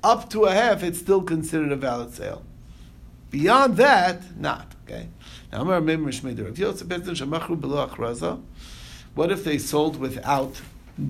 Up 0.01 0.29
to 0.29 0.45
a 0.45 0.51
half, 0.51 0.83
it's 0.83 0.99
still 0.99 1.21
considered 1.21 1.71
a 1.71 1.75
valid 1.75 2.13
sale. 2.13 2.43
Beyond 3.29 3.77
that, 3.77 4.39
not. 4.39 4.73
Okay. 4.87 5.09
Now, 5.51 5.65
what 5.65 5.83
if 9.31 9.43
they 9.43 9.57
sold 9.59 9.99
without 9.99 10.61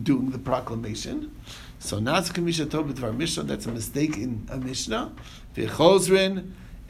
doing 0.03 0.29
the 0.31 0.39
proclamation? 0.39 1.36
So 1.79 2.00
that's 2.00 2.29
a 2.29 2.41
Mishnah. 2.41 3.43
That's 3.43 3.65
a 3.65 3.72
mistake 3.72 4.17
in 4.17 4.48
a 4.50 4.58
Mishnah. 4.58 5.12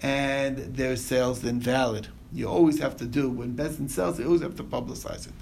And 0.02 0.58
their 0.76 0.96
sales 0.96 1.44
invalid. 1.44 2.08
You 2.32 2.48
always 2.48 2.80
have 2.80 2.96
to 2.98 3.06
do 3.06 3.30
when 3.30 3.56
Bezin 3.56 3.90
sells. 3.90 4.20
You 4.20 4.26
always 4.26 4.42
have 4.42 4.56
to 4.56 4.64
publicize 4.64 5.28
it. 5.28 5.34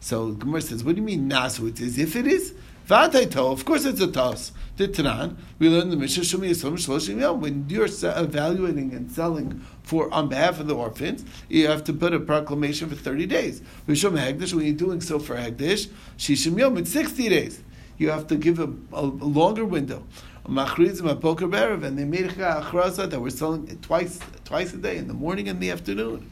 So 0.00 0.32
Gemara 0.32 0.60
says, 0.60 0.84
what 0.84 0.94
do 0.94 1.00
you 1.00 1.06
mean 1.06 1.28
nasu? 1.28 1.68
It's 1.68 1.80
as 1.80 1.98
if 1.98 2.14
it 2.14 2.26
is. 2.26 2.54
Of 2.88 3.64
course 3.64 3.84
it's 3.84 4.00
a 4.00 4.06
toss. 4.06 4.52
The 4.76 4.86
Tanan, 4.86 5.36
we 5.58 5.68
learn 5.68 5.90
the 5.90 5.96
Mishnah 5.96 6.22
Shumi 6.22 6.50
Yisom 6.50 6.74
Shloshim 6.74 7.20
Yom. 7.20 7.40
When 7.40 7.68
you're 7.68 7.86
evaluating 7.86 8.94
and 8.94 9.10
selling 9.10 9.64
for 9.82 10.12
on 10.14 10.28
behalf 10.28 10.60
of 10.60 10.68
the 10.68 10.76
orphans, 10.76 11.24
you 11.48 11.66
have 11.66 11.82
to 11.84 11.92
put 11.92 12.14
a 12.14 12.20
proclamation 12.20 12.88
for 12.88 12.94
thirty 12.94 13.26
days. 13.26 13.60
Rishom 13.88 14.16
Hagdish, 14.16 14.52
when 14.54 14.66
you're 14.66 14.76
doing 14.76 15.00
so 15.00 15.18
for 15.18 15.34
Hagdish, 15.34 15.88
Shishim 16.16 16.56
Yom, 16.58 16.76
it's 16.76 16.92
sixty 16.92 17.28
days. 17.28 17.60
You 17.98 18.10
have 18.10 18.28
to 18.28 18.36
give 18.36 18.60
a, 18.60 18.70
a, 18.92 19.00
a 19.00 19.30
longer 19.40 19.64
window. 19.64 20.04
Machrizim 20.46 21.10
a 21.10 21.16
poker 21.16 21.48
berev, 21.48 21.82
and 21.82 21.98
they 21.98 22.04
made 22.04 22.26
a 22.26 22.34
that 22.34 23.20
we're 23.20 23.30
selling 23.30 23.66
twice 23.80 24.20
twice 24.44 24.72
a 24.74 24.76
day 24.76 24.96
in 24.98 25.08
the 25.08 25.14
morning 25.14 25.48
and 25.48 25.58
the 25.60 25.72
afternoon. 25.72 26.30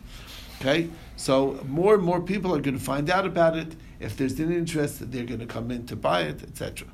Okay, 0.61 0.89
so 1.17 1.59
more 1.67 1.95
and 1.95 2.05
more 2.05 2.21
people 2.21 2.55
are 2.55 2.61
going 2.61 2.79
to 2.79 2.85
find 2.85 3.11
out 3.11 3.27
about 3.27 3.57
it. 3.57 3.75
If 4.05 4.19
there's 4.19 4.39
an 4.39 4.53
interest, 4.53 5.11
they're 5.11 5.25
going 5.25 5.41
to 5.41 5.47
come 5.47 5.71
in 5.71 5.87
to 5.87 5.97
buy 5.97 6.23
it, 6.23 6.43
etc. 6.43 6.87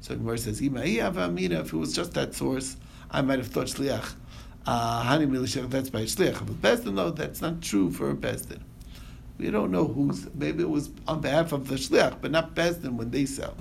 So 0.00 0.14
the 0.14 0.20
Gemara 0.20 0.38
says, 0.38 0.60
If 0.62 1.72
it 1.72 1.72
was 1.76 1.94
just 1.94 2.14
that 2.14 2.34
source, 2.34 2.76
I 3.10 3.20
might 3.20 3.38
have 3.38 3.48
thought 3.48 3.66
shliach. 3.66 4.14
Uh, 4.66 5.18
that's 5.66 5.90
by 5.90 6.02
shliach. 6.02 6.38
But 6.46 6.62
Bezdin, 6.62 6.94
no, 6.94 7.10
that's 7.10 7.42
not 7.42 7.60
true 7.60 7.90
for 7.90 8.10
a 8.10 8.14
Bezdin. 8.14 8.60
We 9.36 9.50
don't 9.50 9.70
know 9.72 9.86
who's. 9.86 10.26
Maybe 10.34 10.62
it 10.62 10.70
was 10.70 10.90
on 11.06 11.20
behalf 11.20 11.52
of 11.52 11.68
the 11.68 11.74
shliach, 11.74 12.22
but 12.22 12.30
not 12.30 12.54
Bezdin 12.54 12.94
when 12.94 13.10
they 13.10 13.26
sell. 13.26 13.56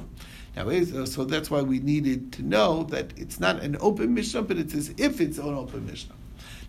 Now, 0.56 0.70
so 1.06 1.26
that's 1.26 1.52
why 1.52 1.62
we 1.62 1.80
needed 1.80 2.32
to 2.34 2.44
know 2.44 2.84
that 2.84 3.12
it's 3.18 3.40
not 3.40 3.62
an 3.62 3.76
open 3.82 4.14
mishnah, 4.14 4.44
but 4.44 4.58
it's 4.58 4.76
as 4.76 4.94
if 4.98 5.20
it's 5.20 5.40
an 5.40 5.54
open 5.54 5.86
mishnah. 5.86 6.16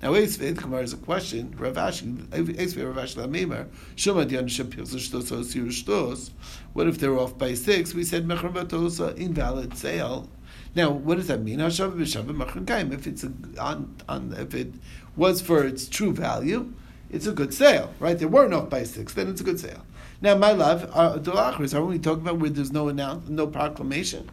Now, 0.04 0.12
Eisved 0.12 0.61
Gemara 0.61 0.82
is 0.82 0.92
a 0.92 0.99
question. 0.99 1.54
Rav 1.56 1.76
Ashi, 1.76 2.28
Eisved 2.28 2.84
Rav 2.84 2.96
Ashi 2.96 3.26
Lamemer, 3.26 3.68
Shema 3.96 4.25
Dian 4.25 4.44
Shapil 4.44 4.87
Shtos 4.87 5.32
Osir 5.32 5.68
Shtos. 5.68 6.28
What 6.75 6.88
if 6.88 6.99
they're 6.99 7.18
off 7.18 7.38
by 7.38 7.54
six? 7.54 7.94
We 7.94 8.04
said 8.04 8.28
Mechrabatosa 8.28 9.16
invalid 9.16 9.78
sale. 9.78 10.28
Now, 10.75 10.90
what 10.90 11.16
does 11.16 11.28
that 11.28 11.40
mean? 11.40 11.58
Hashav 11.61 11.94
b'shav 11.94 12.25
machrin 12.26 12.92
If 12.92 13.06
it's 13.06 13.25
a, 13.25 13.32
on, 13.58 13.96
on, 14.06 14.34
if 14.37 14.54
it 14.54 14.75
was 15.16 15.40
for 15.40 15.64
its 15.64 15.88
true 15.88 16.12
value, 16.12 16.70
it's 17.11 17.26
a 17.26 17.32
good 17.32 17.54
sale, 17.54 17.94
right? 17.99 18.18
They 18.18 18.26
weren't 18.26 18.52
off 18.52 18.68
by 18.68 18.82
six, 18.82 19.14
then 19.14 19.28
it's 19.28 19.40
a 19.40 19.44
good 19.44 19.58
sale. 19.58 19.87
Now, 20.20 20.37
my 20.37 20.52
love, 20.52 20.84
uh, 20.94 21.18
are 21.32 21.84
we 21.84 21.99
talking 21.99 22.23
about 22.23 22.40
where 22.40 22.50
there's 22.50 22.73
no 22.73 22.90
announce, 22.90 23.30
no 23.30 23.46
proclamation? 23.46 24.30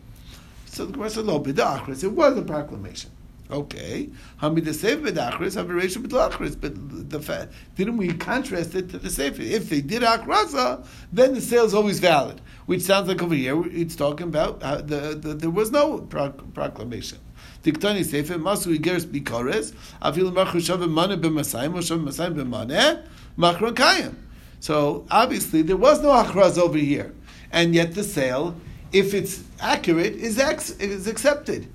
So 0.65 0.85
the 0.85 0.91
Gemara 0.91 1.09
said, 1.11 1.25
"Lo 1.25 1.41
b'dachris." 1.41 2.03
It 2.03 2.11
was 2.11 2.37
a 2.37 2.41
proclamation. 2.41 3.11
Okay, 3.51 4.09
Hamid 4.37 4.63
the 4.63 4.73
Sefer 4.73 5.11
B'dachris, 5.11 5.55
Haviration 5.55 6.03
B'dachris. 6.03 6.59
But 6.59 7.09
the 7.09 7.19
fact 7.19 7.51
didn't 7.75 7.97
we 7.97 8.13
contrast 8.13 8.75
it 8.75 8.89
to 8.91 8.97
the 8.97 9.09
Sefer? 9.09 9.41
If 9.41 9.69
they 9.69 9.81
did 9.81 10.03
Akrasa, 10.03 10.85
then 11.11 11.33
the 11.33 11.41
sale 11.41 11.65
is 11.65 11.73
always 11.73 11.99
valid. 11.99 12.39
Which 12.65 12.81
sounds 12.81 13.09
like 13.09 13.21
over 13.21 13.35
here 13.35 13.61
it's 13.67 13.95
talking 13.95 14.27
about 14.27 14.63
uh, 14.63 14.77
the, 14.77 15.15
the, 15.15 15.33
there 15.33 15.49
was 15.49 15.71
no 15.71 15.99
proclamation. 15.99 17.19
Tiktani 17.63 18.05
Sefer 18.05 18.35
Masu 18.35 18.77
Igeres 18.77 19.05
Bikores 19.05 19.73
Afil 20.01 20.31
Machru 20.31 20.61
Shav 20.61 20.79
Mane 20.89 21.21
B'Masayim 21.21 21.75
or 21.75 21.79
Shav 21.79 22.03
Masayim 22.03 22.35
B'Mane 22.35 23.05
Machron 23.37 23.73
Kayim. 23.73 24.15
So 24.61 25.05
obviously 25.11 25.61
there 25.61 25.75
was 25.75 26.01
no 26.01 26.09
Akraz 26.09 26.57
over 26.57 26.77
here, 26.77 27.13
and 27.51 27.75
yet 27.75 27.95
the 27.95 28.03
sale, 28.03 28.55
if 28.93 29.13
it's 29.13 29.43
accurate, 29.59 30.13
is 30.13 30.39
ex- 30.39 30.71
is 30.71 31.07
accepted. 31.07 31.67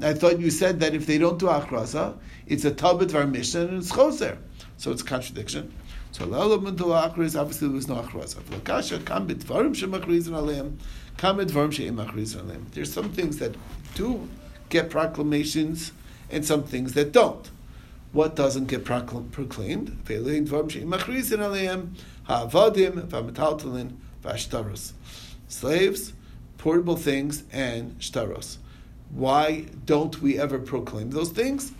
I 0.00 0.12
thought 0.12 0.38
you 0.40 0.50
said 0.50 0.80
that 0.80 0.94
if 0.94 1.06
they 1.06 1.18
don't 1.18 1.38
do 1.38 1.46
achrasa, 1.46 2.18
it's 2.46 2.64
a 2.64 2.70
tabit 2.70 3.10
var 3.10 3.26
mishnah 3.26 3.62
and 3.62 3.78
it's 3.78 3.90
choser. 3.90 4.36
So 4.76 4.90
it's 4.90 5.02
a 5.02 5.04
contradiction. 5.04 5.72
So 6.12 6.26
la'olam 6.26 6.76
achris, 6.76 7.38
obviously 7.38 7.68
there 7.68 7.74
was 7.74 7.88
no 7.88 7.96
achrasa. 7.96 8.42
There's 12.72 12.92
some 12.92 13.12
things 13.12 13.38
that 13.38 13.54
do 13.94 14.28
get 14.68 14.90
proclamations 14.90 15.92
and 16.30 16.44
some 16.44 16.62
things 16.62 16.92
that 16.94 17.12
don't. 17.12 17.50
What 18.12 18.36
doesn't 18.36 18.66
get 18.66 18.84
proclaimed? 18.84 19.98
Slaves, 25.48 26.12
portable 26.58 26.96
things, 26.96 27.44
and 27.52 27.98
shtaros. 27.98 28.56
Why 29.10 29.66
don't 29.84 30.20
we 30.20 30.38
ever 30.38 30.58
proclaim 30.58 31.10
those 31.10 31.30
things? 31.30 31.72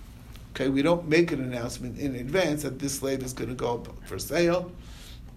Okay, 0.53 0.69
we 0.69 0.83
don't 0.83 1.09
make 1.09 1.33
an 1.33 1.43
announcement 1.43 1.99
in 1.99 2.15
advance 2.17 2.63
that 2.63 2.79
this 2.79 2.99
slave 2.99 3.23
is 3.23 3.33
going 3.33 3.51
to 3.51 3.55
go 3.55 3.85
for 4.07 4.19
sale. 4.19 4.73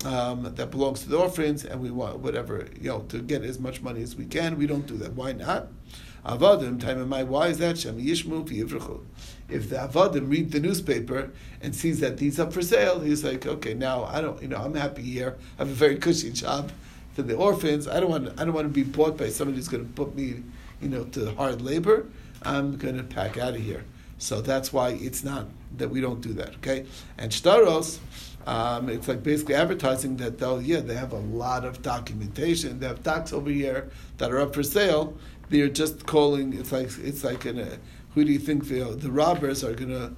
Um, 0.05 0.43
that 0.55 0.71
belongs 0.71 1.01
to 1.01 1.09
the 1.09 1.17
orphans, 1.17 1.65
and 1.65 1.81
we 1.81 1.91
want 1.91 2.19
whatever 2.19 2.69
you 2.79 2.87
know 2.87 2.99
to 3.09 3.19
get 3.19 3.43
as 3.43 3.59
much 3.59 3.81
money 3.81 4.01
as 4.01 4.15
we 4.15 4.23
can. 4.23 4.57
We 4.57 4.65
don't 4.65 4.87
do 4.87 4.95
that. 4.95 5.11
Why 5.11 5.33
not? 5.33 5.67
Avadim, 6.25 6.79
time 6.79 6.99
of 6.99 7.07
my 7.07 7.23
why 7.23 7.47
is 7.47 7.59
that 7.59 7.77
Shem 7.77 7.97
Yishmu 7.97 9.01
If 9.47 9.69
the 9.69 9.77
Avadim 9.77 10.29
read 10.29 10.51
the 10.51 10.59
newspaper 10.59 11.31
and 11.61 11.73
sees 11.73 12.01
that 12.01 12.17
these 12.17 12.39
up 12.39 12.51
for 12.51 12.61
sale, 12.61 12.99
he's 12.99 13.23
like, 13.23 13.45
okay, 13.45 13.73
now 13.73 14.03
I 14.03 14.21
don't, 14.21 14.41
you 14.41 14.49
know, 14.49 14.57
I'm 14.57 14.75
happy 14.75 15.01
here. 15.01 15.37
I 15.57 15.63
have 15.63 15.69
a 15.69 15.73
very 15.73 15.95
cushy 15.95 16.31
job 16.31 16.71
for 17.13 17.21
the 17.21 17.35
orphans. 17.35 17.87
I 17.87 17.99
don't 17.99 18.09
want, 18.09 18.39
I 18.39 18.43
don't 18.43 18.53
want 18.53 18.65
to 18.65 18.73
be 18.73 18.83
bought 18.83 19.17
by 19.17 19.29
somebody 19.29 19.57
who's 19.57 19.69
going 19.69 19.85
to 19.85 19.93
put 19.93 20.13
me, 20.15 20.43
you 20.81 20.89
know, 20.89 21.03
to 21.05 21.33
hard 21.35 21.61
labor. 21.61 22.07
I'm 22.43 22.77
going 22.77 22.97
to 22.97 23.03
pack 23.03 23.37
out 23.37 23.55
of 23.55 23.61
here. 23.61 23.83
So 24.17 24.41
that's 24.41 24.73
why 24.73 24.89
it's 24.89 25.23
not 25.23 25.47
that 25.77 25.89
we 25.89 26.01
don't 26.01 26.21
do 26.21 26.33
that. 26.33 26.55
Okay, 26.55 26.85
and 27.17 27.31
shtaros. 27.31 27.99
Um, 28.47 28.89
it's 28.89 29.07
like 29.07 29.21
basically 29.21 29.55
advertising 29.55 30.17
that 30.17 30.39
they'll 30.39 30.61
yeah 30.61 30.79
they 30.79 30.95
have 30.95 31.13
a 31.13 31.19
lot 31.19 31.65
of 31.65 31.81
documentation. 31.81 32.79
They 32.79 32.87
have 32.87 33.03
docs 33.03 33.31
over 33.31 33.49
here 33.49 33.89
that 34.17 34.31
are 34.31 34.39
up 34.39 34.53
for 34.53 34.63
sale. 34.63 35.17
They're 35.49 35.69
just 35.69 36.05
calling. 36.05 36.53
It's 36.53 36.71
like 36.71 36.89
it's 36.99 37.23
like 37.23 37.43
who 37.43 38.25
do 38.25 38.31
you 38.31 38.39
think 38.39 38.67
the 38.67 38.83
the 38.95 39.11
robbers 39.11 39.63
are 39.63 39.73
gonna 39.73 40.13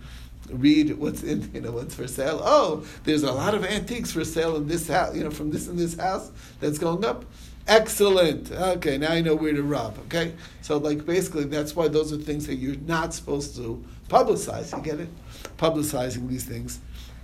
read 0.50 0.98
what's 0.98 1.24
in 1.24 1.50
you 1.53 1.62
know 1.62 1.72
what's 1.72 1.96
for 1.96 2.08
sale? 2.08 2.41
Oh, 2.44 2.86
there's 3.03 3.24
a 3.24 3.32
lot 3.32 3.53
of 3.53 3.63
antiques 3.65 4.12
for 4.12 4.24
sale 4.25 4.56
in 4.56 4.68
this 4.68 4.88
house. 4.88 5.15
You 5.15 5.24
know 5.24 5.32
from 5.32 5.51
this 5.51 5.68
and 5.68 5.77
this 5.77 5.96
house 5.98 6.32
that's 6.60 6.80
going 6.80 7.06
up. 7.06 7.25
Excellent. 7.68 8.51
Okay, 8.51 8.98
now 8.98 9.12
I 9.12 9.22
know 9.22 9.36
where 9.36 9.53
to 9.53 9.63
rob. 9.63 9.98
Okay, 10.06 10.34
so 10.62 10.77
like 10.77 11.06
basically 11.06 11.46
that's 11.46 11.75
why 11.75 11.88
those 11.88 12.12
are 12.12 12.18
things 12.18 12.48
that 12.48 12.56
you're 12.56 12.75
not 12.75 13.13
supposed 13.13 13.56
to 13.58 13.84
publicize. 14.10 14.75
You 14.75 14.84
get 14.84 15.00
it? 15.00 15.10
Publicizing 15.58 16.27
these 16.27 16.46
things 16.46 16.80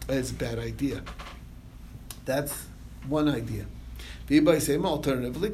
is 0.10 0.32
a 0.32 0.36
bad 0.36 0.60
idea. 0.60 1.02
That's 2.26 2.68
one 3.08 3.28
idea. 3.28 3.66
Alternatively, 4.30 5.50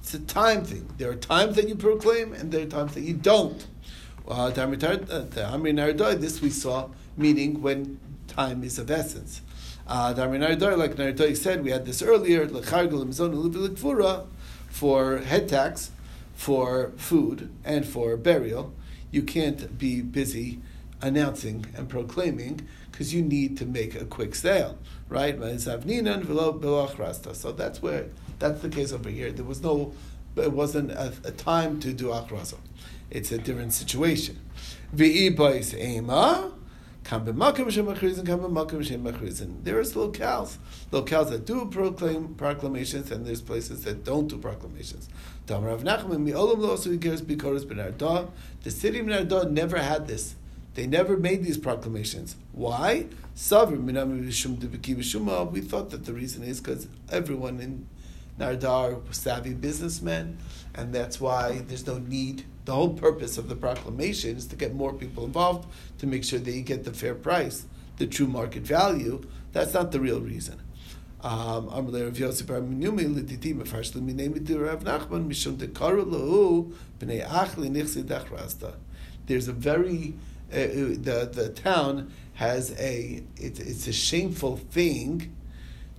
it's 0.00 0.14
a 0.14 0.20
time 0.20 0.64
thing. 0.64 0.88
There 0.96 1.10
are 1.10 1.14
times 1.14 1.56
that 1.56 1.68
you 1.68 1.74
proclaim, 1.74 2.32
and 2.32 2.50
there 2.50 2.62
are 2.62 2.66
times 2.66 2.94
that 2.94 3.02
you 3.02 3.14
don't. 3.14 3.66
Uh, 4.26 4.50
this 6.14 6.40
we 6.40 6.50
saw, 6.50 6.88
meaning 7.16 7.60
when 7.60 8.00
time 8.30 8.64
is 8.64 8.78
of 8.78 8.90
essence. 8.90 9.42
Uh, 9.86 10.14
like 10.16 10.30
Naridai 10.30 11.36
said, 11.36 11.64
we 11.64 11.70
had 11.70 11.84
this 11.84 12.00
earlier, 12.00 12.46
for 14.70 15.18
head 15.18 15.48
tax, 15.48 15.90
for 16.34 16.92
food, 16.96 17.50
and 17.64 17.84
for 17.84 18.16
burial. 18.16 18.72
You 19.10 19.22
can't 19.22 19.76
be 19.76 20.00
busy 20.00 20.60
announcing 21.02 21.66
and 21.76 21.88
proclaiming 21.88 22.68
because 22.90 23.12
you 23.12 23.22
need 23.22 23.56
to 23.58 23.66
make 23.66 23.94
a 23.94 24.04
quick 24.04 24.34
sale, 24.34 24.78
right? 25.08 25.36
So 25.36 25.76
that's 27.52 27.82
where 27.82 28.06
that's 28.38 28.62
the 28.62 28.68
case 28.68 28.92
over 28.92 29.10
here. 29.10 29.32
There 29.32 29.44
was 29.44 29.60
no, 29.62 29.92
it 30.36 30.52
wasn't 30.52 30.92
a, 30.92 31.12
a 31.24 31.32
time 31.32 31.80
to 31.80 31.92
do 31.92 32.08
achrasa. 32.08 32.58
It's 33.10 33.32
a 33.32 33.38
different 33.38 33.72
situation. 33.72 34.38
There 37.10 37.18
is 39.80 39.94
locales, 39.94 40.58
locales 40.92 41.30
that 41.30 41.44
do 41.44 41.66
proclaim 41.66 42.36
proclamations, 42.36 43.10
and 43.10 43.26
there's 43.26 43.42
places 43.42 43.82
that 43.82 44.04
don't 44.04 44.28
do 44.28 44.38
proclamations. 44.38 45.08
The 45.44 45.56
city 48.68 49.00
of 49.00 49.06
Benardah 49.06 49.50
never 49.50 49.78
had 49.78 50.06
this. 50.06 50.36
They 50.74 50.86
never 50.86 51.16
made 51.16 51.42
these 51.42 51.58
proclamations. 51.58 52.36
Why? 52.52 53.02
We 53.02 53.08
thought 55.62 55.90
that 55.90 56.04
the 56.04 56.12
reason 56.12 56.44
is 56.44 56.60
because 56.60 56.86
everyone 57.10 57.58
in 57.58 57.88
Nardar 58.38 59.04
was 59.08 59.16
savvy 59.16 59.54
businessmen, 59.54 60.38
and 60.76 60.94
that's 60.94 61.20
why 61.20 61.64
there's 61.66 61.88
no 61.88 61.98
need 61.98 62.44
the 62.64 62.72
whole 62.72 62.94
purpose 62.94 63.38
of 63.38 63.48
the 63.48 63.56
proclamation 63.56 64.36
is 64.36 64.46
to 64.46 64.56
get 64.56 64.74
more 64.74 64.92
people 64.92 65.24
involved 65.24 65.68
to 65.98 66.06
make 66.06 66.24
sure 66.24 66.38
you 66.38 66.62
get 66.62 66.84
the 66.84 66.92
fair 66.92 67.14
price, 67.14 67.64
the 67.96 68.06
true 68.06 68.26
market 68.26 68.62
value. 68.62 69.22
That's 69.52 69.74
not 69.74 69.92
the 69.92 70.00
real 70.00 70.20
reason. 70.20 70.60
Um, 71.22 71.68
there's 79.26 79.48
a 79.48 79.52
very 79.52 80.14
uh, 80.52 80.56
the 80.56 81.30
the 81.32 81.48
town 81.54 82.12
has 82.34 82.72
a 82.80 83.22
it, 83.36 83.60
it's 83.60 83.86
a 83.86 83.92
shameful 83.92 84.56
thing 84.56 85.36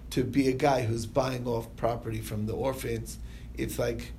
to 0.10 0.24
be 0.24 0.50
a 0.50 0.54
guy 0.54 0.82
who's 0.84 1.06
buying 1.06 1.48
off 1.48 1.74
property 1.78 2.20
from 2.20 2.46
the 2.46 2.54
orphans. 2.54 3.18
It's 3.58 3.80
like 3.80 4.12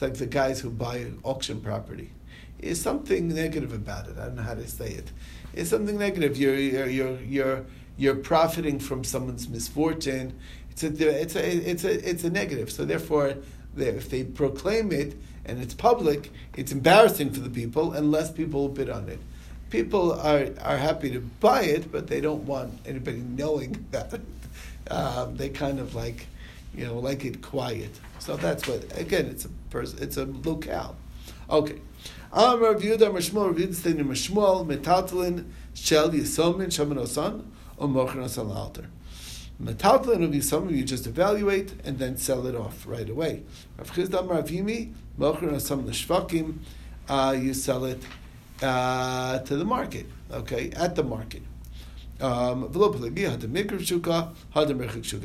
it's 0.00 0.02
like 0.02 0.18
the 0.18 0.34
guys 0.34 0.60
who 0.60 0.70
buy 0.70 1.08
auction 1.24 1.60
property. 1.60 2.10
Is 2.58 2.80
something 2.80 3.28
negative 3.28 3.74
about 3.74 4.08
it. 4.08 4.16
I 4.18 4.26
don't 4.26 4.36
know 4.36 4.42
how 4.42 4.54
to 4.54 4.66
say 4.66 4.88
it. 4.88 5.12
It's 5.52 5.68
something 5.68 5.98
negative. 5.98 6.38
You're 6.38 6.56
you're 6.56 6.86
you're 6.86 7.20
you're, 7.20 7.64
you're 7.98 8.14
profiting 8.14 8.78
from 8.78 9.04
someone's 9.04 9.46
misfortune. 9.46 10.38
It's 10.70 10.82
a 10.84 11.20
it's 11.20 11.36
a 11.36 11.70
it's 11.70 11.84
a 11.84 12.08
it's 12.08 12.24
a 12.24 12.30
negative. 12.30 12.72
So 12.72 12.86
therefore, 12.86 13.34
if 13.76 14.08
they 14.08 14.24
proclaim 14.24 14.90
it 14.90 15.16
and 15.44 15.60
it's 15.60 15.74
public, 15.74 16.30
it's 16.56 16.72
embarrassing 16.72 17.32
for 17.32 17.40
the 17.40 17.50
people, 17.50 17.92
and 17.92 18.10
less 18.10 18.30
people 18.30 18.68
bid 18.68 18.88
on 18.88 19.06
it. 19.10 19.18
People 19.68 20.12
are, 20.12 20.46
are 20.62 20.78
happy 20.78 21.10
to 21.10 21.20
buy 21.20 21.62
it, 21.62 21.92
but 21.92 22.06
they 22.06 22.22
don't 22.22 22.44
want 22.44 22.78
anybody 22.86 23.18
knowing 23.18 23.84
that. 23.90 24.18
Um, 24.90 25.36
they 25.36 25.50
kind 25.50 25.78
of 25.78 25.94
like, 25.94 26.26
you 26.74 26.86
know, 26.86 26.98
like 26.98 27.24
it 27.24 27.42
quiet. 27.42 27.90
So 28.18 28.36
that's 28.36 28.66
what 28.68 28.96
again. 28.98 29.26
It's 29.26 29.44
a 29.44 29.48
pers- 29.70 29.94
it's 29.94 30.16
a 30.16 30.24
locale. 30.24 30.96
Okay. 31.48 31.80
Am 32.32 32.62
Rav 32.62 32.80
Yehuda 32.80 33.12
Mishmuel 33.12 33.48
Rav 33.48 33.56
Yehuda 33.56 33.74
stating 33.74 34.04
Mishmuel 34.04 34.64
Metatlin 34.66 35.46
Shel 35.74 36.10
Yisomin 36.10 36.72
Shaman 36.72 36.98
Osan 36.98 37.44
or 37.76 37.88
Mochen 37.88 38.20
Osan 38.20 38.54
Alter. 38.54 38.86
Metatlin 39.60 40.20
Rav 40.20 40.30
Yisomin 40.30 40.76
you 40.76 40.84
just 40.84 41.06
evaluate 41.06 41.72
and 41.84 41.98
then 41.98 42.16
sell 42.16 42.46
it 42.46 42.54
off 42.54 42.86
right 42.86 43.10
away. 43.10 43.42
Rav 43.78 43.90
Chizdam 43.90 44.30
Rav 44.30 44.46
Yimi 44.46 44.92
Mochen 45.18 45.50
Osan 45.50 45.84
L'Shvakim 45.86 46.58
uh, 47.08 47.36
you 47.36 47.52
sell 47.52 47.84
it 47.84 48.00
uh, 48.62 49.40
to 49.40 49.56
the 49.56 49.64
market. 49.64 50.06
Okay, 50.30 50.70
at 50.76 50.94
the 50.94 51.02
market. 51.02 51.42
Um, 52.20 52.70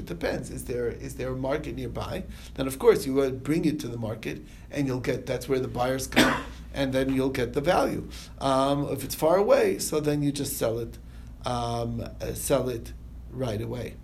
depends. 0.05 0.49
Is 0.49 0.65
there 0.65 0.87
is 0.87 1.15
there 1.15 1.29
a 1.29 1.35
market 1.35 1.75
nearby? 1.75 2.23
Then 2.53 2.67
of 2.67 2.79
course 2.79 3.05
you 3.05 3.13
would 3.15 3.43
bring 3.43 3.65
it 3.65 3.79
to 3.81 3.87
the 3.87 3.97
market, 3.97 4.41
and 4.71 4.87
you'll 4.87 5.01
get 5.01 5.25
that's 5.25 5.49
where 5.49 5.59
the 5.59 5.67
buyers 5.67 6.07
come, 6.07 6.41
and 6.73 6.93
then 6.93 7.13
you'll 7.13 7.29
get 7.29 7.53
the 7.53 7.61
value. 7.61 8.07
Um, 8.39 8.87
if 8.89 9.03
it's 9.03 9.15
far 9.15 9.35
away, 9.35 9.79
so 9.79 9.99
then 9.99 10.21
you 10.23 10.31
just 10.31 10.57
sell 10.57 10.79
it, 10.79 10.97
um, 11.45 12.01
uh, 12.21 12.33
sell 12.33 12.69
it 12.69 12.93
right 13.29 13.61
away. 13.61 13.95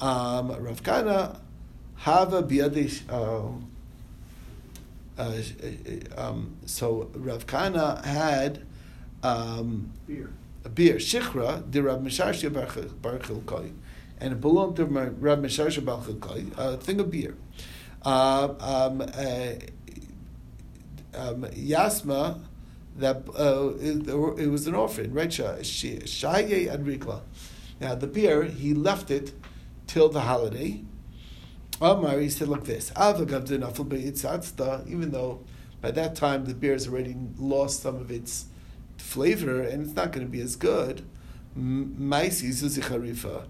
Um, 0.00 0.50
Rav 0.52 0.82
Kana 0.82 1.40
have 1.96 2.32
a 2.34 2.42
biadish. 2.42 3.10
Um, 3.10 3.70
uh, 5.16 5.32
um, 6.20 6.56
so 6.66 7.10
Rav 7.14 7.46
Kana 7.46 8.02
had 8.04 8.66
beer 10.06 10.30
a 10.64 10.68
beer, 10.68 10.96
Shikra, 10.96 11.70
the 11.70 11.82
Rab 11.82 12.04
Misharsha 12.04 12.52
Bar 12.52 13.18
Chilkoi, 13.18 13.72
and 14.18 14.32
it 14.32 14.40
belonged 14.40 14.76
to 14.76 14.86
Rab 14.86 15.42
Misharsha 15.42 15.84
Bar 15.84 16.00
Chilkoi, 16.00 16.56
a 16.56 16.76
thing 16.76 17.00
of 17.00 17.10
beer. 17.10 17.36
Uh, 18.04 18.54
um, 18.60 19.00
uh, 19.00 19.54
um, 21.16 21.44
Yasma, 21.52 22.40
that 22.96 23.22
uh, 23.38 23.72
it, 23.80 24.08
it, 24.42 24.48
was 24.48 24.66
an 24.66 24.74
orphan, 24.74 25.12
right? 25.12 25.28
Shaye 25.28 26.72
and. 26.72 27.20
Now 27.80 27.94
the 27.94 28.06
beer, 28.06 28.44
he 28.44 28.74
left 28.74 29.10
it 29.10 29.32
till 29.86 30.08
the 30.08 30.20
holiday. 30.20 30.82
Omar, 31.80 32.20
he 32.20 32.30
said, 32.30 32.48
look 32.48 32.64
this, 32.64 32.92
even 32.96 33.26
though 35.10 35.40
by 35.80 35.90
that 35.90 36.14
time 36.14 36.44
the 36.44 36.54
beer 36.54 36.72
has 36.72 36.86
already 36.86 37.16
lost 37.36 37.82
some 37.82 37.96
of 37.96 38.12
its 38.12 38.46
flavor 38.98 39.60
and 39.62 39.84
it's 39.84 39.94
not 39.94 40.12
going 40.12 40.26
to 40.26 40.30
be 40.30 40.40
as 40.40 40.56
good, 40.56 41.04
Maisi 41.56 42.48
zuzi 42.48 42.82
harifa. 42.82 43.46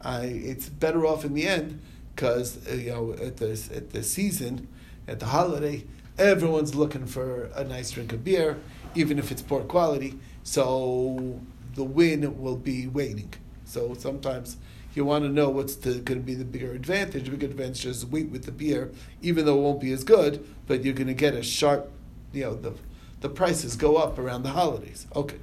I, 0.00 0.24
it's 0.24 0.68
better 0.68 1.06
off 1.06 1.24
in 1.24 1.34
the 1.34 1.46
end 1.46 1.80
because 2.14 2.66
uh, 2.68 2.74
you 2.74 2.90
know 2.90 3.12
at 3.12 3.38
the 3.38 3.50
at 3.74 3.90
the 3.90 4.02
season, 4.02 4.68
at 5.06 5.20
the 5.20 5.26
holiday, 5.26 5.84
everyone's 6.18 6.74
looking 6.74 7.06
for 7.06 7.44
a 7.54 7.64
nice 7.64 7.90
drink 7.90 8.12
of 8.12 8.22
beer, 8.24 8.58
even 8.94 9.18
if 9.18 9.32
it's 9.32 9.42
poor 9.42 9.62
quality. 9.62 10.18
So 10.42 11.40
the 11.74 11.84
win 11.84 12.40
will 12.40 12.56
be 12.56 12.86
waiting. 12.86 13.32
So 13.64 13.94
sometimes 13.94 14.56
you 14.94 15.04
want 15.04 15.24
to 15.24 15.30
know 15.30 15.48
what's 15.48 15.76
going 15.76 16.04
to 16.04 16.16
be 16.16 16.34
the 16.34 16.44
bigger 16.44 16.72
advantage. 16.72 17.24
The 17.24 17.30
bigger 17.30 17.46
advantage 17.46 17.86
is 17.86 18.04
wait 18.04 18.30
with 18.30 18.44
the 18.44 18.52
beer, 18.52 18.90
even 19.22 19.46
though 19.46 19.58
it 19.58 19.62
won't 19.62 19.80
be 19.80 19.92
as 19.92 20.04
good, 20.04 20.44
but 20.66 20.84
you're 20.84 20.94
going 20.94 21.08
to 21.08 21.14
get 21.14 21.34
a 21.34 21.42
sharp, 21.42 21.90
you 22.32 22.44
know, 22.44 22.54
the, 22.54 22.74
the 23.20 23.28
prices 23.28 23.76
go 23.76 23.96
up 23.96 24.18
around 24.18 24.42
the 24.42 24.50
holidays. 24.50 25.06
Okay. 25.14 25.38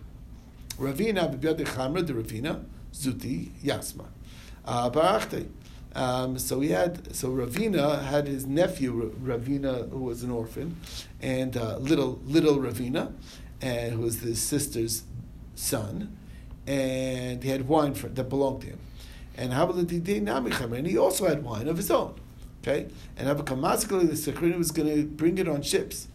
Ravina, 0.77 1.31
the 1.31 2.13
Ravina, 2.13 2.65
Zuti, 2.93 3.51
Yasma. 3.63 4.07
Uh. 4.65 4.89
Um, 5.95 6.37
so 6.37 6.59
he 6.59 6.71
had 6.71 7.15
so 7.15 7.29
Ravina 7.29 8.03
had 8.03 8.27
his 8.27 8.45
nephew 8.45 9.13
Ravina 9.23 9.89
who 9.89 9.99
was 9.99 10.23
an 10.23 10.31
orphan, 10.31 10.75
and 11.21 11.55
uh, 11.55 11.77
little 11.77 12.19
little 12.25 12.57
Ravina, 12.57 13.13
and 13.61 13.93
who 13.93 14.01
was 14.01 14.19
his 14.19 14.41
sister's 14.41 15.03
son, 15.55 16.17
and 16.67 17.41
he 17.41 17.49
had 17.49 17.69
wine 17.69 17.93
for, 17.93 18.09
that 18.09 18.25
belonged 18.25 18.61
to 18.61 18.67
him. 18.67 18.79
And 19.37 19.53
and 19.53 20.87
he 20.87 20.97
also 20.97 21.27
had 21.27 21.43
wine 21.43 21.69
of 21.69 21.77
his 21.77 21.89
own. 21.89 22.15
Okay, 22.61 22.87
and 23.15 23.29
Abakamasikali 23.29 24.07
the 24.07 24.31
Sekhrina 24.31 24.57
was 24.57 24.71
going 24.71 24.93
to 24.93 25.05
bring 25.05 25.37
it 25.37 25.47
on 25.47 25.61
ships 25.61 26.09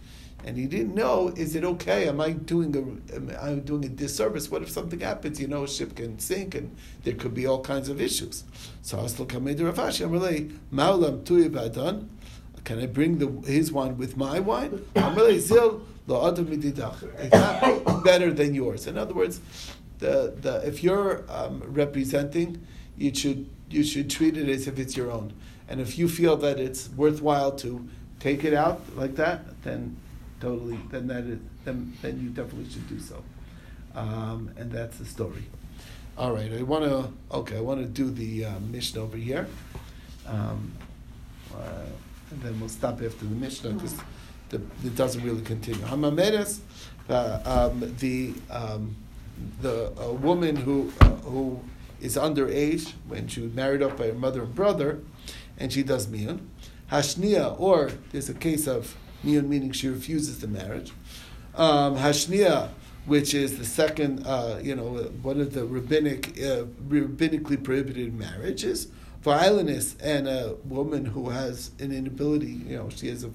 and 0.44 0.56
he 0.56 0.66
didn't 0.66 0.94
know 0.94 1.28
is 1.36 1.54
it 1.54 1.64
okay? 1.64 2.08
Am 2.08 2.20
i 2.20 2.30
doing 2.30 2.74
a 2.76 3.14
am 3.14 3.32
i 3.40 3.54
doing 3.54 3.84
a 3.84 3.88
disservice? 3.88 4.50
What 4.50 4.62
if 4.62 4.70
something 4.70 5.00
happens? 5.00 5.40
You 5.40 5.48
know 5.48 5.64
a 5.64 5.68
ship 5.68 5.96
can 5.96 6.18
sink 6.18 6.54
and 6.54 6.74
there 7.04 7.14
could 7.14 7.34
be 7.34 7.46
all 7.46 7.60
kinds 7.60 7.88
of 7.88 8.00
issues. 8.00 8.44
So 8.82 8.98
aslo 8.98 9.26
ravashi 9.26 10.06
amalei 10.06 10.56
maulam 10.72 11.22
tuyi 11.24 12.06
can 12.64 12.78
i 12.78 12.86
bring 12.86 13.18
the 13.18 13.50
his 13.50 13.72
wine 13.72 13.96
with 13.96 14.16
my 14.16 14.40
wine? 14.40 14.84
Amalei 14.94 15.38
zil 15.38 15.82
lo 16.06 16.34
it's 16.34 17.32
not 17.32 18.04
better 18.04 18.32
than 18.32 18.54
yours. 18.54 18.86
In 18.86 18.98
other 18.98 19.14
words 19.14 19.40
the, 19.98 20.34
the 20.40 20.66
if 20.66 20.82
you're 20.82 21.24
um, 21.28 21.62
representing 21.66 22.66
you 22.96 23.14
should 23.14 23.48
you 23.68 23.84
should 23.84 24.10
treat 24.10 24.36
it 24.36 24.48
as 24.48 24.66
if 24.66 24.78
it's 24.78 24.96
your 24.96 25.10
own. 25.10 25.32
And 25.68 25.80
if 25.80 25.98
you 25.98 26.08
feel 26.08 26.36
that 26.38 26.58
it's 26.58 26.88
worthwhile 26.90 27.52
to 27.52 27.88
take 28.18 28.44
it 28.44 28.54
out 28.54 28.80
like 28.96 29.16
that 29.16 29.62
then 29.62 29.96
totally, 30.40 30.78
then 30.90 31.06
that 31.08 31.24
is, 31.24 31.38
then, 31.64 31.96
then 32.02 32.20
you 32.20 32.30
definitely 32.30 32.70
should 32.70 32.88
do 32.88 32.98
so. 32.98 33.22
Um, 33.94 34.50
and 34.56 34.70
that's 34.70 34.98
the 34.98 35.04
story. 35.04 35.44
All 36.16 36.32
right, 36.32 36.52
I 36.52 36.62
want 36.62 36.84
to, 36.84 37.12
okay, 37.36 37.56
I 37.56 37.60
want 37.60 37.80
to 37.80 37.86
do 37.86 38.10
the 38.10 38.46
uh, 38.46 39.00
over 39.00 39.16
here. 39.16 39.46
Um, 40.26 40.72
uh, 41.54 41.86
and 42.30 42.42
then 42.42 42.60
we'll 42.60 42.68
stop 42.68 43.02
after 43.02 43.24
the 43.24 43.34
Mishnah 43.34 43.72
because 43.72 43.98
it 44.52 44.96
doesn't 44.96 45.22
really 45.22 45.42
continue. 45.42 45.80
Hamamedes, 45.82 46.60
uh, 47.08 47.40
um, 47.44 47.94
the, 47.98 48.34
um, 48.50 48.96
the 49.60 49.92
woman 50.20 50.56
who, 50.56 50.92
uh, 51.00 51.08
who 51.08 51.60
is 52.00 52.16
underage 52.16 52.92
when 53.08 53.28
she 53.28 53.40
was 53.40 53.52
married 53.52 53.82
off 53.82 53.96
by 53.96 54.08
her 54.08 54.14
mother 54.14 54.42
and 54.42 54.54
brother, 54.54 55.00
and 55.58 55.72
she 55.72 55.82
does 55.82 56.06
miyun. 56.06 56.40
Hashnia, 56.90 57.58
or 57.60 57.90
there's 58.10 58.28
a 58.28 58.34
case 58.34 58.66
of 58.66 58.96
meaning 59.22 59.72
she 59.72 59.88
refuses 59.88 60.40
the 60.40 60.48
marriage. 60.48 60.92
Um, 61.54 61.96
Hashnia, 61.96 62.70
which 63.06 63.34
is 63.34 63.58
the 63.58 63.64
second, 63.64 64.26
uh, 64.26 64.60
you 64.62 64.74
know, 64.74 65.10
one 65.22 65.40
of 65.40 65.52
the 65.52 65.64
rabbinic, 65.64 66.28
uh, 66.38 66.64
rabbinically 66.88 67.62
prohibited 67.62 68.18
marriages. 68.18 68.88
Violence 69.22 69.96
and 70.02 70.26
a 70.26 70.56
woman 70.64 71.04
who 71.04 71.28
has 71.28 71.72
an 71.78 71.92
inability, 71.92 72.60
you 72.66 72.76
know, 72.76 72.88
she 72.88 73.08
has 73.08 73.24
a, 73.24 73.30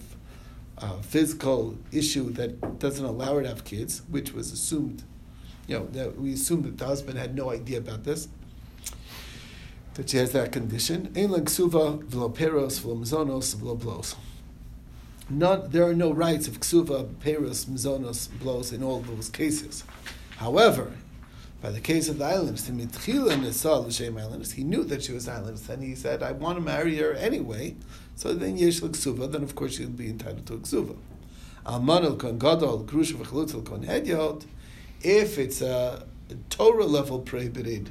a 0.78 1.04
physical 1.04 1.78
issue 1.92 2.32
that 2.32 2.80
doesn't 2.80 3.06
allow 3.06 3.36
her 3.36 3.44
to 3.44 3.48
have 3.48 3.64
kids, 3.64 4.02
which 4.10 4.34
was 4.34 4.52
assumed, 4.52 5.04
you 5.68 5.78
know, 5.78 5.86
that 5.88 6.20
we 6.20 6.34
assumed 6.34 6.64
that 6.64 6.78
the 6.80 6.86
husband 6.86 7.20
had 7.20 7.36
no 7.36 7.52
idea 7.52 7.78
about 7.78 8.04
this 8.04 8.28
that 9.96 10.10
she 10.10 10.18
has 10.18 10.32
that 10.34 10.52
condition. 10.52 11.12
Ein 11.16 11.48
suva 11.48 11.98
v'lo 11.98 12.34
peros 12.34 12.82
v'lo 12.82 13.00
mzonos 13.00 13.56
v'lo 13.56 13.80
blos 13.80 14.16
not, 15.30 15.72
there 15.72 15.84
are 15.84 15.94
no 15.94 16.12
rights 16.12 16.48
of 16.48 16.60
ksuva, 16.60 17.06
peros, 17.16 17.66
mizonos, 17.66 18.28
blows 18.40 18.72
in 18.72 18.84
all 18.84 19.02
those 19.02 19.30
cases. 19.30 19.84
However, 20.38 20.94
by 21.62 21.72
the 21.72 21.80
case 21.80 22.10
of 22.10 22.20
the 22.20 22.26
islanders, 22.26 22.68
he 22.68 22.74
knew 22.74 22.86
that 24.84 25.04
she 25.04 25.14
was 25.14 25.28
islandess, 25.28 25.70
and 25.70 25.82
he 25.82 25.96
said, 25.96 26.22
I 26.22 26.32
want 26.32 26.58
to 26.58 26.64
marry 26.64 26.98
her 26.98 27.14
anyway. 27.14 27.76
So 28.16 28.34
then 28.34 28.58
yesh 28.58 28.82
ksuva, 28.82 29.32
then 29.32 29.42
of 29.42 29.56
course 29.56 29.78
she'll 29.78 29.90
be 29.90 30.10
entitled 30.10 30.46
to 30.48 30.54
a 30.54 30.60
ksuva. 30.60 30.96
If 35.02 35.40
it's 35.40 35.62
a 35.62 36.06
Torah 36.50 36.86
level 36.86 37.20
prohibited 37.20 37.90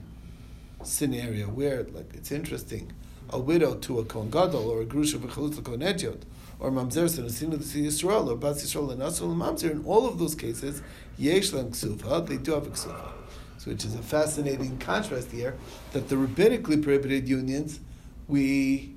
scenario 0.85 1.49
where, 1.49 1.83
like, 1.85 2.14
it's 2.14 2.31
interesting, 2.31 2.92
a 3.31 3.40
widow 3.40 3.75
to 3.75 3.99
a 3.99 4.05
kohen 4.05 4.31
gadol 4.31 4.68
or 4.68 4.83
a 4.83 4.85
grusha 4.85 5.18
v'chalutz 5.18 5.64
kohen 5.64 5.81
edyot, 5.81 6.23
or 6.59 6.71
mamzer 6.71 7.05
senasinu 7.05 7.59
the 7.59 7.87
Yisrael 7.87 8.29
or 8.29 8.37
bas 8.37 8.64
Yisrael 8.64 8.93
and 8.93 9.03
asul 9.03 9.35
mamzer. 9.35 9.71
In 9.71 9.85
all 9.85 10.07
of 10.07 10.19
those 10.19 10.35
cases, 10.35 10.83
yesh 11.19 11.53
lam 11.53 11.71
ksuva. 11.71 12.27
They 12.27 12.37
do 12.37 12.53
have 12.53 12.67
a 12.67 12.71
ksuva. 12.71 13.12
So, 13.59 13.71
which 13.71 13.85
is 13.85 13.95
a 13.95 14.03
fascinating 14.03 14.79
contrast 14.79 15.31
here 15.31 15.57
that 15.93 16.09
the 16.09 16.17
rabbinically 16.17 16.83
prohibited 16.83 17.29
unions 17.29 17.81
we 18.27 18.95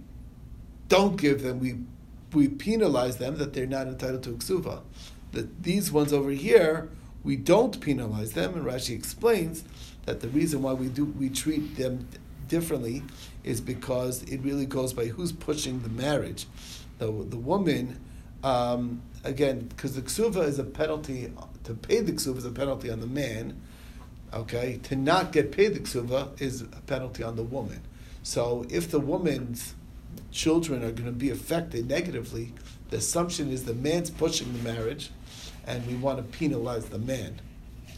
don't 0.88 1.18
give 1.18 1.42
them 1.42 1.60
we 1.60 1.76
we 2.34 2.48
penalize 2.48 3.18
them 3.18 3.38
that 3.38 3.54
they're 3.54 3.66
not 3.66 3.88
entitled 3.88 4.24
to 4.24 4.32
a 4.32 4.34
ksuva. 4.34 4.82
That 5.32 5.64
these 5.64 5.92
ones 5.92 6.14
over 6.14 6.32
here 6.32 6.90
we 7.24 7.36
don't 7.36 7.80
penalize 7.82 8.34
them, 8.34 8.56
and 8.56 8.66
Rashi 8.66 8.96
explains 8.96 9.64
that 10.06 10.22
the 10.22 10.30
reason 10.30 10.62
why 10.62 10.74
we 10.74 10.88
do 10.88 11.06
we 11.06 11.30
treat 11.30 11.76
them 11.78 12.08
differently 12.48 13.04
is 13.44 13.60
because 13.62 14.24
it 14.24 14.40
really 14.42 14.66
goes 14.66 14.94
by 14.94 15.08
who's 15.08 15.32
pushing 15.32 15.82
the 15.82 15.90
marriage 15.90 16.46
the, 16.98 17.06
the 17.06 17.38
woman, 17.38 18.00
um, 18.44 19.02
again, 19.24 19.68
because 19.68 19.96
the 19.96 20.02
ksuva 20.02 20.48
is 20.48 20.60
a 20.60 20.64
penalty, 20.64 21.32
to 21.64 21.74
pay 21.74 22.02
the 22.02 22.12
ksuva 22.12 22.38
is 22.38 22.46
a 22.46 22.52
penalty 22.52 22.90
on 22.90 23.00
the 23.00 23.08
man, 23.08 23.60
okay? 24.34 24.80
To 24.84 24.96
not 24.96 25.32
get 25.32 25.52
paid 25.52 25.74
the 25.74 25.80
ksuva 25.80 26.40
is 26.42 26.62
a 26.62 26.82
penalty 26.88 27.24
on 27.24 27.36
the 27.36 27.44
woman. 27.44 27.82
So 28.24 28.66
if 28.70 28.92
the 28.92 29.00
woman's 29.00 29.74
children 30.32 30.84
are 30.84 30.92
going 30.92 31.06
to 31.06 31.12
be 31.12 31.30
affected 31.30 31.88
negatively, 31.88 32.54
the 32.90 32.98
assumption 32.98 33.52
is 33.52 33.66
the 33.66 33.74
man's 33.74 34.10
pushing 34.10 34.52
the 34.54 34.60
marriage, 34.60 35.12
and 35.66 35.86
we 35.88 35.96
want 35.96 36.18
to 36.18 36.38
penalize 36.38 36.86
the 36.86 37.00
man. 37.00 37.42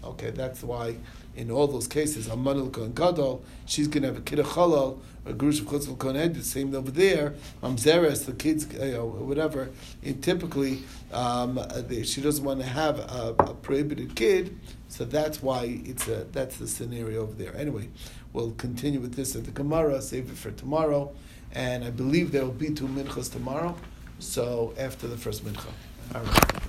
Okay, 0.04 0.32
that's 0.32 0.64
why 0.64 0.98
in 1.40 1.50
all 1.50 1.68
those 1.68 1.88
cases, 1.88 2.28
Amanul 2.28 2.70
Kohen 2.72 2.92
Gadol, 2.94 3.42
she's 3.66 3.88
going 3.88 4.04
to 4.04 4.10
have 4.10 4.18
a 4.18 4.22
kid 4.22 4.40
of 4.40 4.48
Chalal, 4.48 5.00
a 5.26 5.32
Grush 5.32 5.62
of 5.62 5.68
Chutzal 5.68 5.98
Kohen 5.98 6.34
the 6.34 6.44
same 6.44 6.76
over 6.76 6.92
there, 6.92 7.34
Mamzeres, 7.64 8.26
the 8.26 8.34
kids, 8.34 8.68
you 8.74 8.92
know, 8.92 9.06
whatever. 9.06 9.70
And 10.04 10.22
typically, 10.22 10.84
um, 11.14 11.58
they, 11.88 12.04
she 12.04 12.20
doesn't 12.20 12.44
want 12.44 12.60
to 12.60 12.66
have 12.66 13.00
a, 13.00 13.36
a, 13.40 13.54
prohibited 13.54 14.16
kid, 14.16 14.60
so 14.90 15.06
that's 15.06 15.42
why 15.42 15.80
it's 15.86 16.10
a, 16.10 16.26
that's 16.34 16.58
the 16.58 16.68
scenario 16.68 17.22
over 17.22 17.34
there. 17.34 17.56
Anyway, 17.56 17.88
we'll 18.34 18.52
continue 18.52 19.00
with 19.00 19.16
this 19.16 19.34
at 19.38 19.46
the 19.46 19.52
Gemara, 19.52 20.02
save 20.02 20.30
it 20.30 20.38
for 20.38 20.52
tomorrow, 20.52 21.10
and 21.54 21.86
I 21.86 21.90
believe 21.90 22.34
there 22.34 22.44
will 22.44 22.52
be 22.52 22.72
two 22.72 22.88
minchas 22.88 23.32
tomorrow, 23.32 23.78
so 24.20 24.74
after 24.78 25.08
the 25.08 25.18
first 25.18 25.46
mincha. 25.46 25.68
All 26.14 26.22
right. 26.22 26.60